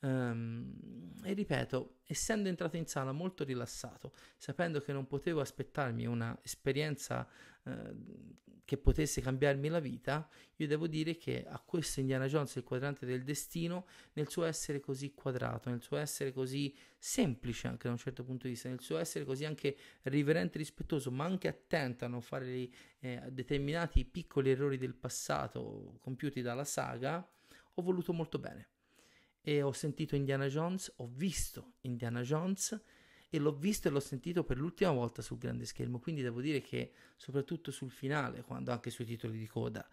Um, 0.00 1.12
e 1.24 1.32
ripeto, 1.32 1.98
essendo 2.04 2.48
entrato 2.48 2.76
in 2.76 2.86
sala 2.86 3.10
molto 3.10 3.42
rilassato, 3.42 4.12
sapendo 4.36 4.80
che 4.80 4.92
non 4.92 5.06
potevo 5.06 5.40
aspettarmi 5.40 6.06
un'esperienza 6.06 7.28
uh, 7.64 8.36
che 8.64 8.76
potesse 8.76 9.22
cambiarmi 9.22 9.68
la 9.68 9.80
vita, 9.80 10.28
io 10.56 10.66
devo 10.66 10.86
dire 10.86 11.16
che 11.16 11.44
a 11.48 11.58
questo 11.58 12.00
Indiana 12.00 12.26
Jones, 12.26 12.54
il 12.56 12.64
quadrante 12.64 13.06
del 13.06 13.24
destino, 13.24 13.86
nel 14.12 14.28
suo 14.28 14.44
essere 14.44 14.78
così 14.78 15.14
quadrato, 15.14 15.70
nel 15.70 15.80
suo 15.80 15.96
essere 15.96 16.32
così 16.32 16.76
semplice 16.98 17.66
anche 17.66 17.86
da 17.86 17.92
un 17.92 17.98
certo 17.98 18.24
punto 18.24 18.46
di 18.46 18.52
vista, 18.52 18.68
nel 18.68 18.80
suo 18.80 18.98
essere 18.98 19.24
così 19.24 19.46
anche 19.46 19.74
riverente, 20.02 20.58
rispettoso, 20.58 21.10
ma 21.10 21.24
anche 21.24 21.48
attento 21.48 22.04
a 22.04 22.08
non 22.08 22.20
fare 22.20 22.68
eh, 22.98 23.22
determinati 23.30 24.04
piccoli 24.04 24.50
errori 24.50 24.76
del 24.76 24.94
passato 24.94 25.96
compiuti 26.00 26.42
dalla 26.42 26.64
saga, 26.64 27.26
ho 27.74 27.82
voluto 27.82 28.12
molto 28.12 28.38
bene. 28.38 28.68
E 29.48 29.62
ho 29.62 29.72
sentito 29.72 30.14
Indiana 30.14 30.46
Jones, 30.46 30.92
ho 30.96 31.08
visto 31.10 31.76
Indiana 31.80 32.20
Jones 32.20 32.78
e 33.30 33.38
l'ho 33.38 33.56
visto 33.56 33.88
e 33.88 33.90
l'ho 33.90 33.98
sentito 33.98 34.44
per 34.44 34.58
l'ultima 34.58 34.90
volta 34.90 35.22
sul 35.22 35.38
grande 35.38 35.64
schermo, 35.64 36.00
quindi 36.00 36.20
devo 36.20 36.42
dire 36.42 36.60
che 36.60 36.92
soprattutto 37.16 37.70
sul 37.70 37.90
finale, 37.90 38.42
quando 38.42 38.72
anche 38.72 38.90
sui 38.90 39.06
titoli 39.06 39.38
di 39.38 39.46
coda, 39.46 39.88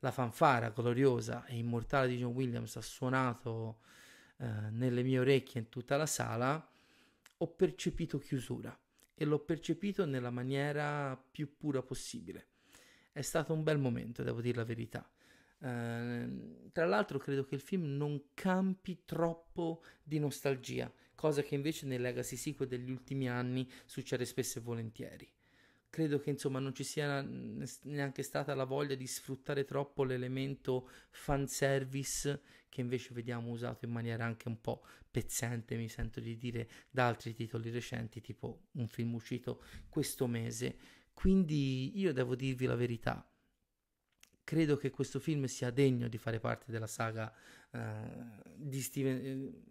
la 0.00 0.10
fanfara 0.10 0.68
gloriosa 0.68 1.46
e 1.46 1.56
immortale 1.56 2.08
di 2.08 2.18
John 2.18 2.34
Williams 2.34 2.76
ha 2.76 2.82
suonato 2.82 3.78
eh, 4.36 4.46
nelle 4.72 5.02
mie 5.02 5.18
orecchie 5.18 5.60
in 5.62 5.70
tutta 5.70 5.96
la 5.96 6.04
sala, 6.04 6.70
ho 7.38 7.46
percepito 7.46 8.18
chiusura 8.18 8.78
e 9.14 9.24
l'ho 9.24 9.38
percepito 9.38 10.04
nella 10.04 10.28
maniera 10.28 11.16
più 11.16 11.56
pura 11.56 11.80
possibile. 11.80 12.48
È 13.12 13.22
stato 13.22 13.54
un 13.54 13.62
bel 13.62 13.78
momento, 13.78 14.22
devo 14.22 14.42
dire 14.42 14.58
la 14.58 14.64
verità. 14.64 15.08
Uh, 15.64 16.68
tra 16.72 16.84
l'altro 16.84 17.16
credo 17.18 17.46
che 17.46 17.54
il 17.54 17.60
film 17.62 17.96
non 17.96 18.24
campi 18.34 19.04
troppo 19.06 19.82
di 20.02 20.18
nostalgia 20.18 20.92
cosa 21.24 21.42
che 21.42 21.54
invece 21.54 21.86
nei 21.86 21.98
legacy 21.98 22.36
sequel 22.36 22.68
degli 22.68 22.90
ultimi 22.90 23.30
anni 23.30 23.66
succede 23.86 24.26
spesso 24.26 24.58
e 24.58 24.60
volentieri. 24.62 25.26
Credo 25.88 26.18
che 26.18 26.28
insomma 26.28 26.58
non 26.58 26.74
ci 26.74 26.84
sia 26.84 27.22
neanche 27.22 28.22
stata 28.22 28.54
la 28.54 28.64
voglia 28.64 28.94
di 28.94 29.06
sfruttare 29.06 29.64
troppo 29.64 30.04
l'elemento 30.04 30.90
fanservice 31.08 32.42
che 32.68 32.82
invece 32.82 33.14
vediamo 33.14 33.50
usato 33.50 33.86
in 33.86 33.92
maniera 33.92 34.26
anche 34.26 34.48
un 34.48 34.60
po' 34.60 34.84
pezzente, 35.10 35.76
mi 35.76 35.88
sento 35.88 36.20
di 36.20 36.36
dire, 36.36 36.68
da 36.90 37.06
altri 37.06 37.32
titoli 37.32 37.70
recenti, 37.70 38.20
tipo 38.20 38.64
un 38.72 38.88
film 38.88 39.14
uscito 39.14 39.62
questo 39.88 40.26
mese. 40.26 40.76
Quindi 41.14 41.98
io 41.98 42.12
devo 42.12 42.34
dirvi 42.34 42.66
la 42.66 42.74
verità, 42.74 43.26
credo 44.44 44.76
che 44.76 44.90
questo 44.90 45.18
film 45.18 45.46
sia 45.46 45.70
degno 45.70 46.06
di 46.08 46.18
fare 46.18 46.38
parte 46.38 46.70
della 46.70 46.86
saga 46.86 47.32
uh, 47.70 47.78
di 48.54 48.80
Steven, 48.80 49.62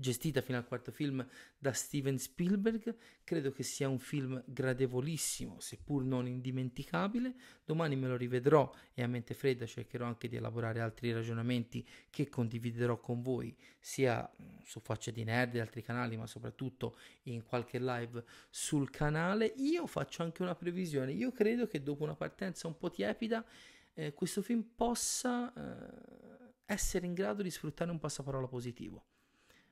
gestita 0.00 0.42
fino 0.42 0.56
al 0.56 0.64
quarto 0.64 0.92
film 0.92 1.26
da 1.58 1.72
Steven 1.72 2.18
Spielberg. 2.18 2.96
Credo 3.24 3.50
che 3.50 3.64
sia 3.64 3.88
un 3.88 3.98
film 3.98 4.42
gradevolissimo, 4.46 5.58
seppur 5.58 6.04
non 6.04 6.26
indimenticabile. 6.28 7.34
Domani 7.64 7.96
me 7.96 8.06
lo 8.06 8.16
rivedrò 8.16 8.72
e 8.94 9.02
a 9.02 9.08
mente 9.08 9.34
fredda 9.34 9.66
cercherò 9.66 10.06
anche 10.06 10.28
di 10.28 10.36
elaborare 10.36 10.80
altri 10.80 11.12
ragionamenti 11.12 11.86
che 12.10 12.28
condividerò 12.28 13.00
con 13.00 13.22
voi, 13.22 13.54
sia 13.80 14.30
su 14.64 14.80
Faccia 14.80 15.10
di 15.10 15.24
Nerd 15.24 15.56
e 15.56 15.60
altri 15.60 15.82
canali, 15.82 16.16
ma 16.16 16.26
soprattutto 16.26 16.96
in 17.24 17.44
qualche 17.44 17.80
live 17.80 18.24
sul 18.50 18.90
canale. 18.90 19.52
Io 19.56 19.86
faccio 19.86 20.22
anche 20.22 20.42
una 20.42 20.54
previsione. 20.54 21.12
Io 21.12 21.32
credo 21.32 21.66
che 21.66 21.82
dopo 21.82 22.04
una 22.04 22.14
partenza 22.14 22.68
un 22.68 22.78
po' 22.78 22.90
tiepida, 22.90 23.44
eh, 23.98 24.14
questo 24.14 24.42
film 24.42 24.62
possa 24.76 25.52
eh, 25.52 26.52
essere 26.66 27.04
in 27.04 27.14
grado 27.14 27.42
di 27.42 27.50
sfruttare 27.50 27.90
un 27.90 27.98
passaparola 27.98 28.46
positivo. 28.46 29.06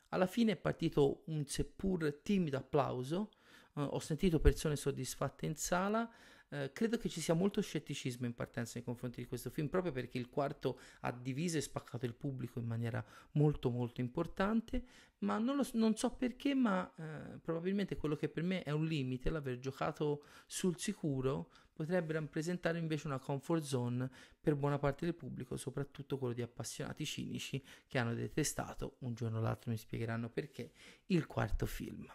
Alla 0.09 0.27
fine 0.27 0.53
è 0.53 0.57
partito 0.57 1.23
un 1.27 1.47
seppur 1.47 2.21
timido 2.23 2.57
applauso, 2.57 3.31
uh, 3.75 3.83
ho 3.83 3.99
sentito 3.99 4.41
persone 4.41 4.75
soddisfatte 4.75 5.47
in 5.47 5.55
sala, 5.55 6.11
uh, 6.49 6.71
credo 6.73 6.97
che 6.97 7.09
ci 7.09 7.21
sia 7.21 7.35
molto 7.35 7.61
scetticismo 7.61 8.27
in 8.27 8.35
partenza 8.35 8.73
nei 8.77 8.85
confronti 8.85 9.21
di 9.21 9.29
questo 9.29 9.51
film, 9.51 9.69
proprio 9.69 9.93
perché 9.93 10.19
il 10.19 10.29
quarto 10.29 10.81
ha 11.01 11.13
diviso 11.13 11.59
e 11.59 11.61
spaccato 11.61 12.07
il 12.07 12.15
pubblico 12.15 12.59
in 12.59 12.67
maniera 12.67 13.05
molto 13.33 13.69
molto 13.71 14.01
importante, 14.01 14.85
ma 15.19 15.39
non, 15.39 15.57
lo, 15.57 15.67
non 15.75 15.97
so 15.97 16.15
perché, 16.17 16.55
ma 16.55 16.91
uh, 16.97 17.39
probabilmente 17.41 17.97
quello 17.97 18.17
che 18.17 18.29
per 18.29 18.43
me 18.43 18.63
è 18.63 18.71
un 18.71 18.87
limite, 18.87 19.31
l'aver 19.31 19.59
giocato 19.59 20.25
sul 20.47 20.79
sicuro, 20.79 21.51
potrebbe 21.77 22.15
rappresentare 22.15 22.79
invece 22.79 23.07
una 23.07 23.19
comfort 23.19 23.63
zone 23.63 24.11
per 24.41 24.55
buona 24.55 24.79
parte 24.79 25.05
del 25.05 25.15
pubblico, 25.15 25.59
soprattutto 25.59 26.17
quello 26.17 26.33
di 26.33 26.41
appassionati 26.41 27.05
cinici 27.05 27.63
che 27.87 27.99
hanno 27.99 28.15
detestato, 28.15 28.97
un 29.01 29.13
giorno 29.13 29.39
o 29.39 29.41
l'altro 29.43 29.71
mi 29.71 29.77
spiegheranno 29.77 30.31
perché, 30.31 30.73
il 31.09 31.27
quarto 31.27 31.67
film. 31.67 32.11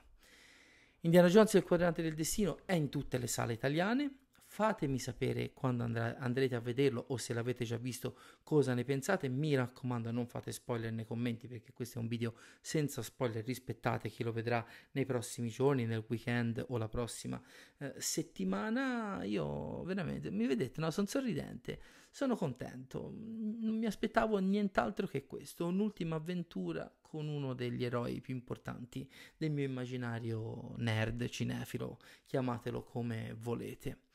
Indiana 1.01 1.27
Jones 1.27 1.53
e 1.53 1.59
il 1.59 1.63
quadrante 1.63 2.01
del 2.01 2.15
destino 2.15 2.61
è 2.65 2.73
in 2.73 2.89
tutte 2.89 3.19
le 3.19 3.27
sale 3.27 3.53
italiane, 3.53 4.29
Fatemi 4.53 4.99
sapere 4.99 5.53
quando 5.53 5.83
andrà, 5.83 6.17
andrete 6.17 6.55
a 6.55 6.59
vederlo 6.59 7.05
o 7.07 7.15
se 7.15 7.33
l'avete 7.33 7.63
già 7.63 7.77
visto 7.77 8.17
cosa 8.43 8.73
ne 8.73 8.83
pensate. 8.83 9.29
Mi 9.29 9.55
raccomando, 9.55 10.11
non 10.11 10.27
fate 10.27 10.51
spoiler 10.51 10.91
nei 10.91 11.05
commenti 11.05 11.47
perché 11.47 11.71
questo 11.71 11.99
è 11.99 12.01
un 12.01 12.09
video 12.09 12.35
senza 12.59 13.01
spoiler. 13.01 13.45
Rispettate 13.45 14.09
chi 14.09 14.23
lo 14.23 14.33
vedrà 14.33 14.63
nei 14.91 15.05
prossimi 15.05 15.47
giorni, 15.47 15.85
nel 15.85 16.03
weekend 16.05 16.65
o 16.67 16.75
la 16.75 16.89
prossima 16.89 17.41
eh, 17.77 17.93
settimana. 17.95 19.23
Io 19.23 19.83
veramente 19.83 20.31
mi 20.31 20.45
vedete, 20.45 20.81
no? 20.81 20.91
Sono 20.91 21.07
sorridente. 21.07 21.79
sono 22.09 22.35
contento, 22.35 23.09
non 23.15 23.77
mi 23.77 23.85
aspettavo 23.85 24.37
nient'altro 24.39 25.07
che 25.07 25.25
questo, 25.25 25.67
un'ultima 25.67 26.17
avventura 26.17 26.93
con 26.99 27.29
uno 27.29 27.53
degli 27.53 27.85
eroi 27.85 28.19
più 28.19 28.33
importanti 28.33 29.09
del 29.37 29.51
mio 29.51 29.63
immaginario 29.63 30.75
nerd, 30.75 31.25
cinefilo, 31.29 31.99
chiamatelo 32.25 32.83
come 32.83 33.33
volete. 33.39 34.10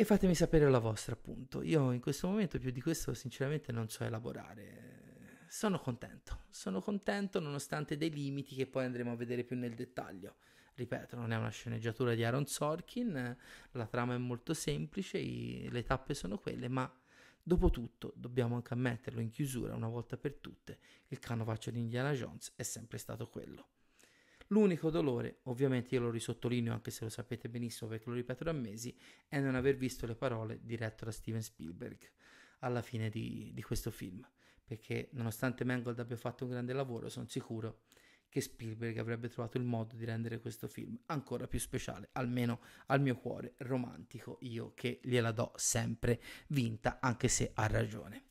E 0.00 0.04
fatemi 0.04 0.36
sapere 0.36 0.70
la 0.70 0.78
vostra, 0.78 1.14
appunto. 1.14 1.60
Io 1.60 1.90
in 1.90 2.00
questo 2.00 2.28
momento 2.28 2.60
più 2.60 2.70
di 2.70 2.80
questo 2.80 3.14
sinceramente 3.14 3.72
non 3.72 3.88
so 3.88 4.04
elaborare. 4.04 5.40
Sono 5.48 5.80
contento, 5.80 6.44
sono 6.50 6.80
contento 6.80 7.40
nonostante 7.40 7.96
dei 7.96 8.10
limiti 8.10 8.54
che 8.54 8.68
poi 8.68 8.84
andremo 8.84 9.10
a 9.10 9.16
vedere 9.16 9.42
più 9.42 9.56
nel 9.56 9.74
dettaglio. 9.74 10.36
Ripeto, 10.74 11.16
non 11.16 11.32
è 11.32 11.36
una 11.36 11.48
sceneggiatura 11.48 12.14
di 12.14 12.22
Aaron 12.22 12.46
Sorkin, 12.46 13.36
la 13.72 13.86
trama 13.88 14.14
è 14.14 14.18
molto 14.18 14.54
semplice, 14.54 15.18
i, 15.18 15.68
le 15.68 15.82
tappe 15.82 16.14
sono 16.14 16.38
quelle, 16.38 16.68
ma 16.68 16.88
dopo 17.42 17.68
tutto 17.70 18.12
dobbiamo 18.14 18.54
anche 18.54 18.74
ammetterlo 18.74 19.20
in 19.20 19.30
chiusura 19.30 19.74
una 19.74 19.88
volta 19.88 20.16
per 20.16 20.36
tutte, 20.36 20.78
il 21.08 21.18
canovaccio 21.18 21.72
di 21.72 21.80
Indiana 21.80 22.12
Jones 22.12 22.52
è 22.54 22.62
sempre 22.62 22.98
stato 22.98 23.28
quello. 23.28 23.77
L'unico 24.48 24.90
dolore, 24.90 25.40
ovviamente 25.44 25.94
io 25.94 26.00
lo 26.00 26.10
risottolineo 26.10 26.72
anche 26.72 26.90
se 26.90 27.04
lo 27.04 27.10
sapete 27.10 27.50
benissimo 27.50 27.90
perché 27.90 28.08
lo 28.08 28.14
ripeto 28.14 28.44
da 28.44 28.52
mesi, 28.52 28.96
è 29.28 29.38
non 29.40 29.54
aver 29.54 29.76
visto 29.76 30.06
le 30.06 30.14
parole 30.14 30.60
dirette 30.62 31.04
da 31.04 31.10
Steven 31.10 31.42
Spielberg 31.42 31.98
alla 32.60 32.80
fine 32.80 33.10
di, 33.10 33.50
di 33.52 33.62
questo 33.62 33.90
film, 33.90 34.26
perché 34.64 35.10
nonostante 35.12 35.64
Mangold 35.64 35.98
abbia 35.98 36.16
fatto 36.16 36.44
un 36.44 36.50
grande 36.50 36.72
lavoro, 36.72 37.08
sono 37.08 37.26
sicuro 37.28 37.82
che 38.28 38.40
Spielberg 38.40 38.96
avrebbe 38.98 39.28
trovato 39.28 39.56
il 39.58 39.64
modo 39.64 39.96
di 39.96 40.04
rendere 40.04 40.40
questo 40.40 40.66
film 40.66 40.98
ancora 41.06 41.46
più 41.46 41.58
speciale, 41.58 42.08
almeno 42.12 42.60
al 42.86 43.00
mio 43.00 43.16
cuore 43.16 43.54
romantico, 43.58 44.38
io 44.42 44.72
che 44.74 45.00
gliela 45.02 45.32
do 45.32 45.52
sempre 45.56 46.20
vinta, 46.48 46.98
anche 47.00 47.28
se 47.28 47.52
ha 47.54 47.66
ragione. 47.66 48.24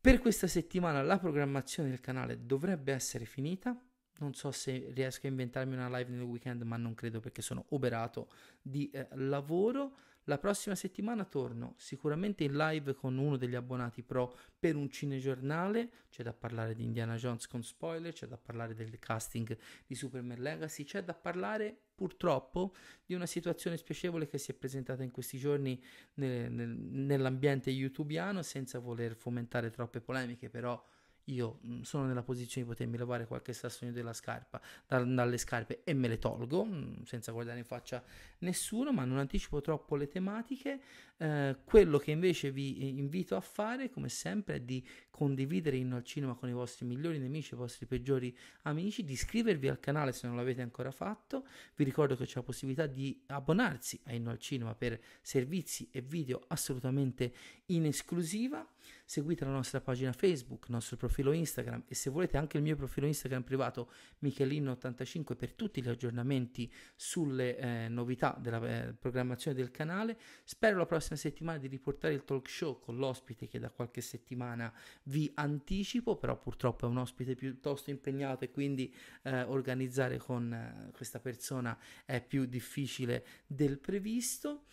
Per 0.00 0.18
questa 0.18 0.46
settimana 0.46 1.02
la 1.02 1.18
programmazione 1.18 1.88
del 1.88 2.00
canale 2.00 2.44
dovrebbe 2.44 2.92
essere 2.92 3.24
finita, 3.24 3.78
non 4.18 4.34
so 4.34 4.50
se 4.50 4.90
riesco 4.92 5.26
a 5.26 5.30
inventarmi 5.30 5.74
una 5.74 5.88
live 5.88 6.10
nel 6.10 6.22
weekend, 6.22 6.62
ma 6.62 6.76
non 6.76 6.94
credo 6.94 7.20
perché 7.20 7.42
sono 7.42 7.64
oberato 7.70 8.28
di 8.60 8.90
eh, 8.90 9.08
lavoro. 9.12 9.96
La 10.26 10.38
prossima 10.38 10.74
settimana 10.74 11.24
torno 11.24 11.74
sicuramente 11.76 12.44
in 12.44 12.56
live 12.56 12.94
con 12.94 13.18
uno 13.18 13.36
degli 13.36 13.54
abbonati 13.54 14.02
pro 14.02 14.34
per 14.58 14.74
un 14.74 14.88
cinegiornale. 14.88 15.90
C'è 16.08 16.22
da 16.22 16.32
parlare 16.32 16.74
di 16.74 16.82
Indiana 16.82 17.16
Jones 17.16 17.46
con 17.46 17.62
spoiler, 17.62 18.12
c'è 18.12 18.26
da 18.26 18.38
parlare 18.38 18.74
del 18.74 18.98
casting 18.98 19.54
di 19.86 19.94
Superman 19.94 20.40
Legacy, 20.40 20.84
c'è 20.84 21.04
da 21.04 21.12
parlare 21.12 21.76
purtroppo 21.94 22.74
di 23.04 23.12
una 23.12 23.26
situazione 23.26 23.76
spiacevole 23.76 24.26
che 24.26 24.38
si 24.38 24.52
è 24.52 24.54
presentata 24.54 25.02
in 25.02 25.10
questi 25.10 25.36
giorni 25.36 25.78
nel, 26.14 26.50
nel, 26.50 26.70
nell'ambiente 26.70 27.70
youtubiano 27.70 28.40
senza 28.40 28.78
voler 28.78 29.14
fomentare 29.14 29.70
troppe 29.70 30.00
polemiche, 30.00 30.48
però 30.48 30.82
io 31.26 31.60
mm, 31.64 31.82
sono 31.82 32.06
nella 32.06 32.22
posizione 32.22 32.66
di 32.66 32.72
potermi 32.72 32.98
levare 32.98 33.26
qualche 33.26 33.52
sassone 33.52 33.92
della 33.92 34.12
scarpa 34.12 34.60
da, 34.86 35.02
dalle 35.02 35.38
scarpe 35.38 35.82
e 35.84 35.94
me 35.94 36.08
le 36.08 36.18
tolgo 36.18 36.64
mm, 36.64 37.02
senza 37.04 37.32
guardare 37.32 37.58
in 37.58 37.64
faccia 37.64 38.02
nessuno, 38.38 38.92
ma 38.92 39.04
non 39.04 39.18
anticipo 39.18 39.60
troppo 39.60 39.96
le 39.96 40.08
tematiche. 40.08 40.80
Eh, 41.16 41.56
quello 41.64 41.98
che 41.98 42.10
invece 42.10 42.50
vi 42.50 42.78
eh, 42.78 42.86
invito 42.86 43.36
a 43.36 43.40
fare, 43.40 43.90
come 43.90 44.08
sempre, 44.08 44.56
è 44.56 44.60
di 44.60 44.86
condividere 45.10 45.76
Inno 45.76 45.96
al 45.96 46.04
Cinema 46.04 46.34
con 46.34 46.48
i 46.48 46.52
vostri 46.52 46.84
migliori 46.84 47.18
nemici, 47.18 47.54
i 47.54 47.56
vostri 47.56 47.86
peggiori 47.86 48.36
amici, 48.62 49.04
di 49.04 49.12
iscrivervi 49.12 49.68
al 49.68 49.80
canale 49.80 50.12
se 50.12 50.26
non 50.26 50.36
l'avete 50.36 50.60
ancora 50.60 50.90
fatto. 50.90 51.46
Vi 51.76 51.84
ricordo 51.84 52.16
che 52.16 52.26
c'è 52.26 52.36
la 52.36 52.42
possibilità 52.42 52.86
di 52.86 53.22
abbonarsi 53.28 54.00
a 54.04 54.12
Inno 54.12 54.30
al 54.30 54.38
Cinema 54.38 54.74
per 54.74 55.00
servizi 55.22 55.88
e 55.90 56.00
video 56.00 56.42
assolutamente 56.48 57.32
in 57.66 57.86
esclusiva. 57.86 58.66
Seguite 59.04 59.44
la 59.44 59.50
nostra 59.50 59.80
pagina 59.80 60.12
Facebook, 60.12 60.66
il 60.68 60.74
nostro 60.74 60.96
profilo 60.96 61.32
Instagram 61.32 61.84
e 61.86 61.94
se 61.94 62.10
volete 62.10 62.36
anche 62.36 62.56
il 62.56 62.62
mio 62.62 62.76
profilo 62.76 63.06
Instagram 63.06 63.42
privato 63.42 63.90
Michelino85 64.22 65.36
per 65.36 65.52
tutti 65.52 65.82
gli 65.82 65.88
aggiornamenti 65.88 66.72
sulle 66.96 67.56
eh, 67.56 67.88
novità 67.88 68.36
della 68.40 68.60
eh, 68.66 68.94
programmazione 68.94 69.56
del 69.56 69.70
canale. 69.70 70.18
Spero 70.44 70.78
la 70.78 70.86
prossima 70.86 71.16
settimana 71.16 71.58
di 71.58 71.66
riportare 71.66 72.14
il 72.14 72.24
talk 72.24 72.48
show 72.48 72.80
con 72.80 72.96
l'ospite 72.96 73.46
che 73.46 73.58
da 73.58 73.70
qualche 73.70 74.00
settimana 74.00 74.72
vi 75.04 75.30
anticipo, 75.34 76.16
però 76.16 76.38
purtroppo 76.38 76.86
è 76.86 76.88
un 76.88 76.98
ospite 76.98 77.34
piuttosto 77.34 77.90
impegnato 77.90 78.44
e 78.44 78.50
quindi 78.50 78.94
eh, 79.22 79.42
organizzare 79.42 80.18
con 80.18 80.52
eh, 80.52 80.90
questa 80.92 81.20
persona 81.20 81.78
è 82.04 82.24
più 82.24 82.46
difficile 82.46 83.24
del 83.46 83.78
previsto. 83.78 84.64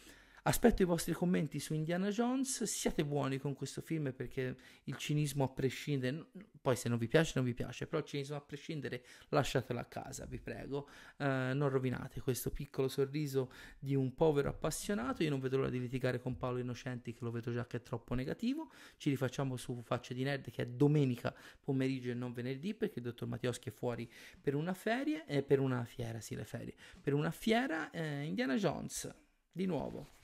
Aspetto 0.43 0.81
i 0.81 0.85
vostri 0.85 1.13
commenti 1.13 1.59
su 1.59 1.75
Indiana 1.75 2.09
Jones, 2.09 2.63
siate 2.63 3.05
buoni 3.05 3.37
con 3.37 3.53
questo 3.53 3.79
film 3.79 4.11
perché 4.11 4.55
il 4.85 4.95
cinismo 4.95 5.43
a 5.43 5.49
prescindere, 5.49 6.29
poi 6.59 6.75
se 6.75 6.89
non 6.89 6.97
vi 6.97 7.07
piace 7.07 7.33
non 7.35 7.45
vi 7.45 7.53
piace, 7.53 7.85
però 7.85 8.01
il 8.01 8.07
cinismo 8.07 8.37
a 8.37 8.41
prescindere 8.41 9.05
lasciatelo 9.29 9.79
a 9.79 9.83
casa, 9.83 10.25
vi 10.25 10.39
prego, 10.39 10.89
uh, 11.17 11.25
non 11.53 11.69
rovinate 11.69 12.21
questo 12.21 12.49
piccolo 12.49 12.87
sorriso 12.87 13.51
di 13.77 13.93
un 13.93 14.15
povero 14.15 14.49
appassionato, 14.49 15.21
io 15.21 15.29
non 15.29 15.39
vedo 15.39 15.57
l'ora 15.57 15.69
di 15.69 15.79
litigare 15.79 16.19
con 16.19 16.35
Paolo 16.35 16.57
Innocenti 16.57 17.13
che 17.13 17.23
lo 17.23 17.29
vedo 17.29 17.51
già 17.51 17.67
che 17.67 17.77
è 17.77 17.81
troppo 17.83 18.15
negativo, 18.15 18.71
ci 18.97 19.11
rifacciamo 19.11 19.55
su 19.57 19.79
Facce 19.83 20.15
di 20.15 20.23
Nerd 20.23 20.49
che 20.49 20.63
è 20.63 20.65
domenica 20.65 21.35
pomeriggio 21.63 22.09
e 22.09 22.15
non 22.15 22.33
venerdì 22.33 22.73
perché 22.73 22.97
il 22.97 23.05
dottor 23.05 23.27
Mattioschi 23.27 23.69
è 23.69 23.71
fuori 23.71 24.11
per 24.41 24.55
una 24.55 24.73
ferie, 24.73 25.23
eh, 25.27 25.43
per 25.43 25.59
una 25.59 25.85
fiera, 25.85 26.19
sì 26.19 26.33
le 26.33 26.45
ferie, 26.45 26.73
per 26.99 27.13
una 27.13 27.29
fiera, 27.29 27.91
eh, 27.91 28.23
Indiana 28.23 28.55
Jones, 28.55 29.07
di 29.51 29.67
nuovo 29.67 30.19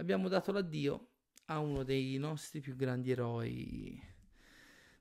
abbiamo 0.00 0.28
dato 0.28 0.50
l'addio 0.50 1.08
a 1.46 1.58
uno 1.58 1.82
dei 1.84 2.16
nostri 2.16 2.60
più 2.60 2.74
grandi 2.74 3.10
eroi, 3.10 4.02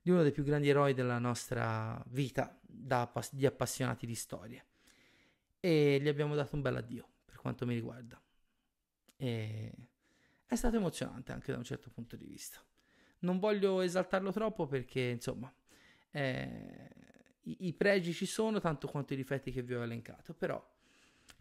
di 0.01 0.09
uno 0.11 0.21
dei 0.23 0.31
più 0.31 0.43
grandi 0.43 0.67
eroi 0.69 0.93
della 0.93 1.19
nostra 1.19 2.03
vita 2.07 2.57
da, 2.61 3.11
di 3.31 3.45
appassionati 3.45 4.05
di 4.05 4.15
storie. 4.15 4.65
E 5.59 5.99
gli 6.01 6.07
abbiamo 6.07 6.35
dato 6.35 6.55
un 6.55 6.61
bel 6.61 6.75
addio, 6.75 7.07
per 7.25 7.37
quanto 7.37 7.65
mi 7.65 7.73
riguarda. 7.73 8.21
E 9.15 9.73
è 10.45 10.55
stato 10.55 10.75
emozionante 10.75 11.31
anche 11.31 11.51
da 11.51 11.57
un 11.57 11.63
certo 11.63 11.89
punto 11.89 12.15
di 12.15 12.25
vista. 12.25 12.59
Non 13.19 13.39
voglio 13.39 13.81
esaltarlo 13.81 14.31
troppo 14.31 14.67
perché, 14.67 15.01
insomma, 15.01 15.53
eh, 16.11 16.89
i, 17.43 17.67
i 17.67 17.73
pregi 17.73 18.13
ci 18.13 18.25
sono 18.25 18.59
tanto 18.59 18.87
quanto 18.87 19.13
i 19.13 19.17
difetti 19.17 19.51
che 19.51 19.61
vi 19.61 19.75
ho 19.75 19.83
elencato, 19.83 20.33
però 20.33 20.61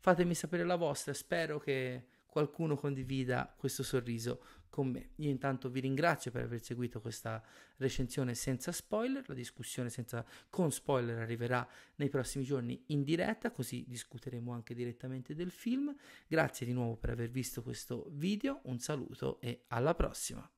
fatemi 0.00 0.34
sapere 0.34 0.64
la 0.64 0.76
vostra, 0.76 1.12
spero 1.12 1.58
che 1.58 2.06
qualcuno 2.38 2.76
condivida 2.76 3.52
questo 3.56 3.82
sorriso 3.82 4.40
con 4.70 4.88
me. 4.88 5.10
Io 5.16 5.28
intanto 5.28 5.68
vi 5.70 5.80
ringrazio 5.80 6.30
per 6.30 6.44
aver 6.44 6.62
seguito 6.62 7.00
questa 7.00 7.42
recensione 7.78 8.36
senza 8.36 8.70
spoiler, 8.70 9.28
la 9.28 9.34
discussione 9.34 9.90
senza, 9.90 10.24
con 10.48 10.70
spoiler 10.70 11.18
arriverà 11.18 11.66
nei 11.96 12.08
prossimi 12.08 12.44
giorni 12.44 12.80
in 12.86 13.02
diretta, 13.02 13.50
così 13.50 13.84
discuteremo 13.88 14.52
anche 14.52 14.74
direttamente 14.74 15.34
del 15.34 15.50
film. 15.50 15.92
Grazie 16.28 16.64
di 16.64 16.72
nuovo 16.72 16.94
per 16.94 17.10
aver 17.10 17.30
visto 17.30 17.60
questo 17.62 18.06
video, 18.12 18.60
un 18.64 18.78
saluto 18.78 19.40
e 19.40 19.64
alla 19.68 19.96
prossima. 19.96 20.48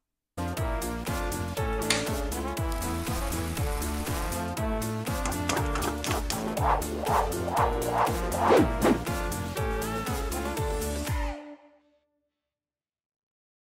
Wow. 8.31 9.01